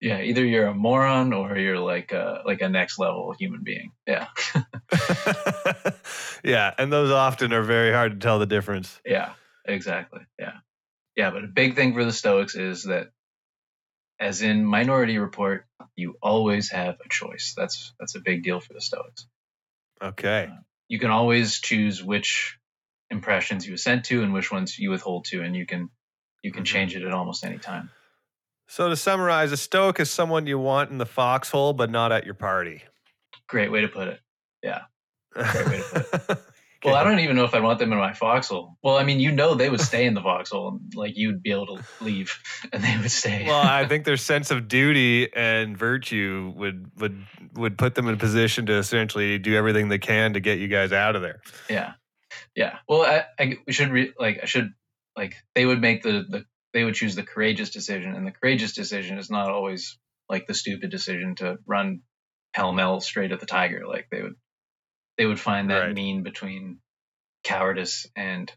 [0.00, 3.92] Yeah, either you're a moron or you're like a like a next level human being.
[4.06, 4.26] Yeah.
[6.44, 9.00] yeah, and those often are very hard to tell the difference.
[9.06, 10.20] Yeah, exactly.
[10.38, 10.54] Yeah.
[11.14, 13.10] Yeah, but a big thing for the Stoics is that
[14.22, 15.66] as in Minority Report,
[15.96, 17.54] you always have a choice.
[17.56, 19.26] That's that's a big deal for the Stoics.
[20.00, 20.48] Okay.
[20.88, 22.56] You can always choose which
[23.10, 25.90] impressions you assent to and which ones you withhold to and you can
[26.42, 26.66] you can Mhm.
[26.66, 27.90] change it at almost any time.
[28.68, 32.24] So to summarize, a stoic is someone you want in the foxhole, but not at
[32.24, 32.82] your party.
[33.48, 34.20] Great way to put it.
[34.62, 34.82] Yeah.
[35.34, 36.00] Great way to
[36.30, 36.40] Okay.
[36.84, 38.76] Well, I don't even know if I'd want them in my foxhole.
[38.82, 41.52] Well, I mean, you know they would stay in the foxhole and like you'd be
[41.52, 42.36] able to leave
[42.72, 43.44] and they would stay.
[43.46, 47.24] well, I think their sense of duty and virtue would would
[47.54, 50.68] would put them in a position to essentially do everything they can to get you
[50.68, 51.40] guys out of there.
[51.70, 51.92] Yeah,
[52.56, 52.78] yeah.
[52.88, 54.72] Well, I, I we should re- like I should
[55.16, 58.72] like they would make the the they would choose the courageous decision, and the courageous
[58.72, 62.00] decision is not always like the stupid decision to run
[62.54, 63.86] pell mell straight at the tiger.
[63.86, 64.36] Like they would
[65.22, 65.94] they would find that Right.
[65.94, 66.80] mean between
[67.44, 68.52] cowardice and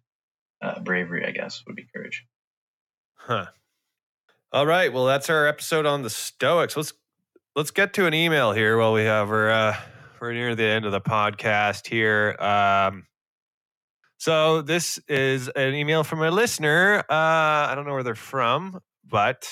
[0.64, 1.24] uh, bravery.
[1.24, 2.26] I guess would be courage.
[3.14, 3.46] Huh.
[4.52, 4.92] All right.
[4.92, 6.76] Well, that's our episode on the Stoics.
[6.76, 6.94] Let's
[7.56, 9.76] let's get to an email here while we have we're uh,
[10.20, 12.36] we're near the end of the podcast here.
[12.40, 13.06] Um,
[14.18, 17.04] so this is an email from a listener.
[17.08, 17.14] Uh,
[17.70, 19.48] I don't know where they're from, but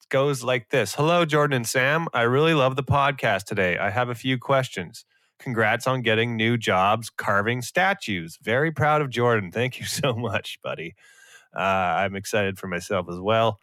[0.00, 2.06] it goes like this: Hello, Jordan and Sam.
[2.14, 3.76] I really love the podcast today.
[3.76, 5.04] I have a few questions.
[5.38, 8.38] Congrats on getting new jobs carving statues.
[8.42, 9.50] Very proud of Jordan.
[9.52, 10.94] Thank you so much, buddy.
[11.54, 13.60] Uh, I'm excited for myself as well.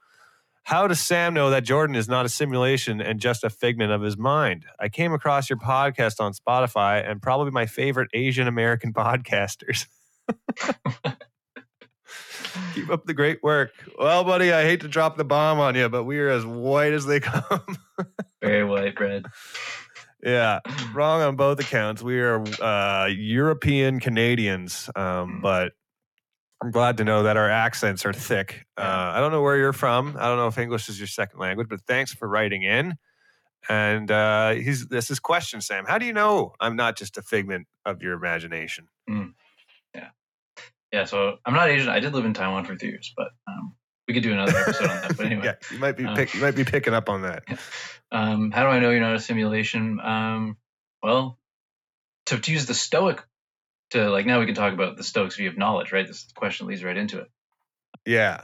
[0.64, 4.02] How does Sam know that Jordan is not a simulation and just a figment of
[4.02, 4.66] his mind?
[4.80, 9.88] I came across your podcast on Spotify and probably my favorite Asian American podcasters.
[12.76, 13.72] Keep up the great work.
[13.98, 16.94] Well, buddy, I hate to drop the bomb on you, but we are as white
[16.94, 17.78] as they come.
[18.42, 19.26] Very white bread.
[20.24, 20.60] Yeah,
[20.94, 22.02] wrong on both accounts.
[22.02, 25.04] We are uh, European Canadians, um,
[25.38, 25.42] Mm.
[25.42, 25.74] but
[26.64, 28.66] I'm glad to know that our accents are thick.
[28.78, 28.82] Uh,
[29.16, 30.16] I don't know where you're from.
[30.20, 32.96] I don't know if English is your second language, but thanks for writing in.
[33.70, 35.86] And uh, he's this is question, Sam.
[35.88, 38.88] How do you know I'm not just a figment of your imagination?
[39.08, 40.10] Yeah,
[40.92, 41.90] Yeah, so I'm not Asian.
[41.90, 43.76] I did live in Taiwan for three years, but um,
[44.12, 45.18] we could do another episode on that.
[45.18, 47.44] But anyway, yeah, you might be pick, you might be picking up on that.
[48.14, 49.98] Um, how do I know you're not a simulation?
[50.02, 50.58] Um,
[51.02, 51.40] well,
[52.26, 53.24] to, to use the Stoic,
[53.92, 56.06] to like now we can talk about the Stoics' view of knowledge, right?
[56.06, 57.32] This question leads right into it.
[58.06, 58.42] Yeah,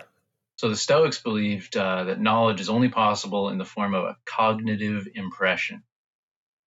[0.55, 4.15] So the Stoics believed uh, that knowledge is only possible in the form of a
[4.25, 5.83] cognitive impression.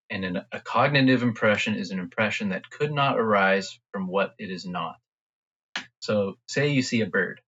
[0.10, 4.52] And an, a cognitive impression is an impression that could not arise from what it
[4.52, 4.98] is not.
[6.00, 7.40] So, say you see a bird.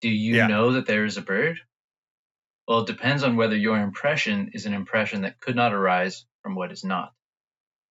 [0.00, 0.46] Do you Yeah.
[0.46, 1.58] know that there is a bird?
[2.68, 6.54] Well, it depends on whether your impression is an impression that could not arise from
[6.54, 7.12] what is not.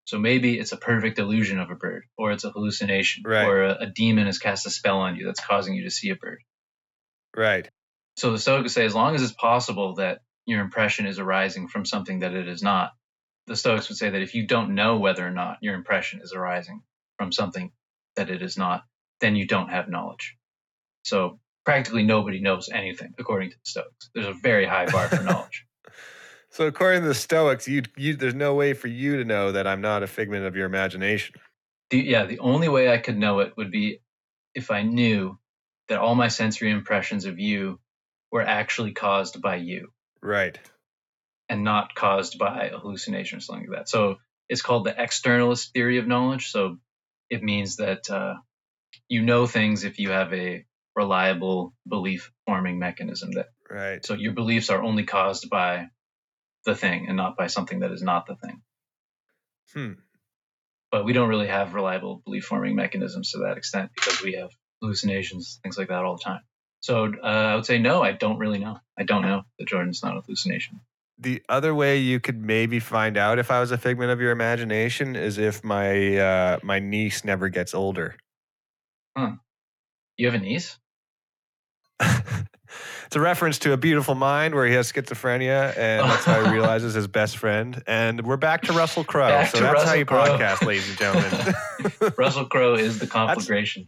[0.05, 3.43] So maybe it's a perfect illusion of a bird, or it's a hallucination, Right.
[3.45, 6.09] or a, a demon has cast a spell on you that's causing you to see
[6.09, 6.39] a bird.
[7.35, 7.69] right.
[8.17, 11.85] So the Stoics say, as long as it's possible that your impression is arising from
[11.85, 12.91] something that it is not,
[13.47, 16.31] the Stoics would say that if you don't know whether or not your impression is
[16.33, 16.81] arising
[17.17, 17.71] from something
[18.15, 18.83] that it is not,
[19.21, 20.35] then you don't have knowledge.
[21.03, 24.09] So practically nobody knows anything, according to the Stoics.
[24.13, 25.65] There's a very high bar for knowledge.
[26.49, 29.67] So according to the Stoics, you, you there's no way for you to know that
[29.67, 31.35] I'm not a figment of your imagination.
[31.89, 33.99] The, yeah, the only way I could know it would be
[34.53, 35.37] if I knew
[35.89, 37.81] that all my sensory impressions of you
[38.31, 39.91] were actually caused by you.
[40.21, 40.57] Right.
[41.49, 43.89] and not caused by a hallucination or something like that.
[43.89, 44.15] So
[44.47, 46.51] it's called the externalist theory of knowledge.
[46.51, 46.77] So
[47.29, 48.35] it means that uh,
[49.09, 50.65] you know things if you have a
[50.95, 53.31] reliable belief forming mechanism.
[53.31, 54.05] That Right.
[54.05, 55.87] so your beliefs are only caused by
[56.65, 58.61] the thing and not by something that is not the thing.
[59.73, 59.93] Hmm.
[60.91, 64.51] But we don't really have reliable belief forming mechanisms to that extent because we have
[64.81, 66.41] hallucinations, things like that all the time.
[66.79, 68.79] So uh, I would say no, I don't really know.
[68.97, 70.79] I don't know that Jordan's not a hallucination.
[71.17, 74.31] The other way you could maybe find out if I was a figment of your
[74.31, 78.15] imagination is if my uh, my niece never gets older.
[80.17, 80.77] You have a niece?
[83.05, 86.51] It's a reference to a beautiful mind where he has schizophrenia, and that's how he
[86.53, 87.81] realizes his best friend.
[87.87, 89.29] And we're back to Russell Crowe.
[89.29, 90.37] Back so that's how you Crowe.
[90.37, 92.13] podcast, ladies and gentlemen.
[92.17, 93.87] Russell Crowe is the conflagration.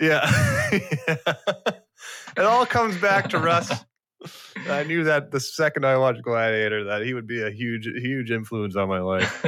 [0.00, 0.28] yeah.
[0.72, 3.72] it all comes back to Russ.
[4.68, 8.30] I knew that the second I watched Gladiator, that he would be a huge, huge
[8.30, 9.44] influence on my life.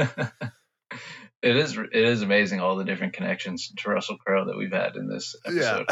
[1.41, 4.95] it is it is amazing all the different connections to Russell Crowe that we've had
[4.95, 5.87] in this episode.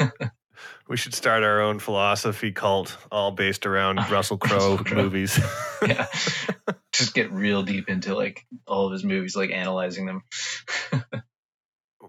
[0.00, 0.28] Yeah.
[0.90, 5.02] We should start our own philosophy cult, all based around Russell Crowe Russell Crowe.
[5.04, 5.38] movies.
[5.86, 6.08] yeah.
[6.92, 10.22] Just get real deep into like all of his movies, like analyzing them.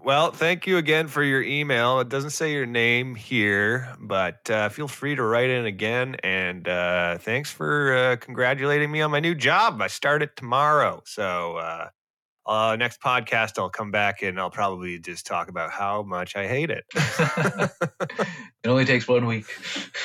[0.04, 2.00] Well, thank you again for your email.
[2.00, 6.16] It doesn't say your name here, but uh, feel free to write in again.
[6.24, 9.80] And uh, thanks for uh, congratulating me on my new job.
[9.80, 11.02] I start it tomorrow.
[11.06, 11.58] So,
[12.46, 16.46] uh, next podcast, I'll come back and I'll probably just talk about how much I
[16.46, 16.84] hate it.
[16.94, 19.46] it only takes one week.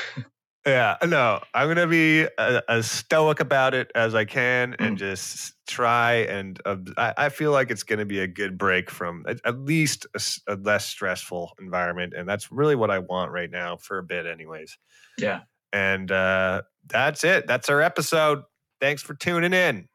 [0.66, 4.98] yeah, no, I'm going to be uh, as stoic about it as I can and
[4.98, 6.14] just try.
[6.14, 9.40] And uh, I, I feel like it's going to be a good break from at,
[9.46, 10.06] at least
[10.48, 12.14] a less stressful environment.
[12.16, 14.78] And that's really what I want right now for a bit, anyways.
[15.18, 15.42] Yeah.
[15.72, 17.48] And uh, that's it.
[17.48, 18.44] That's our episode.
[18.80, 19.86] Thanks for tuning in.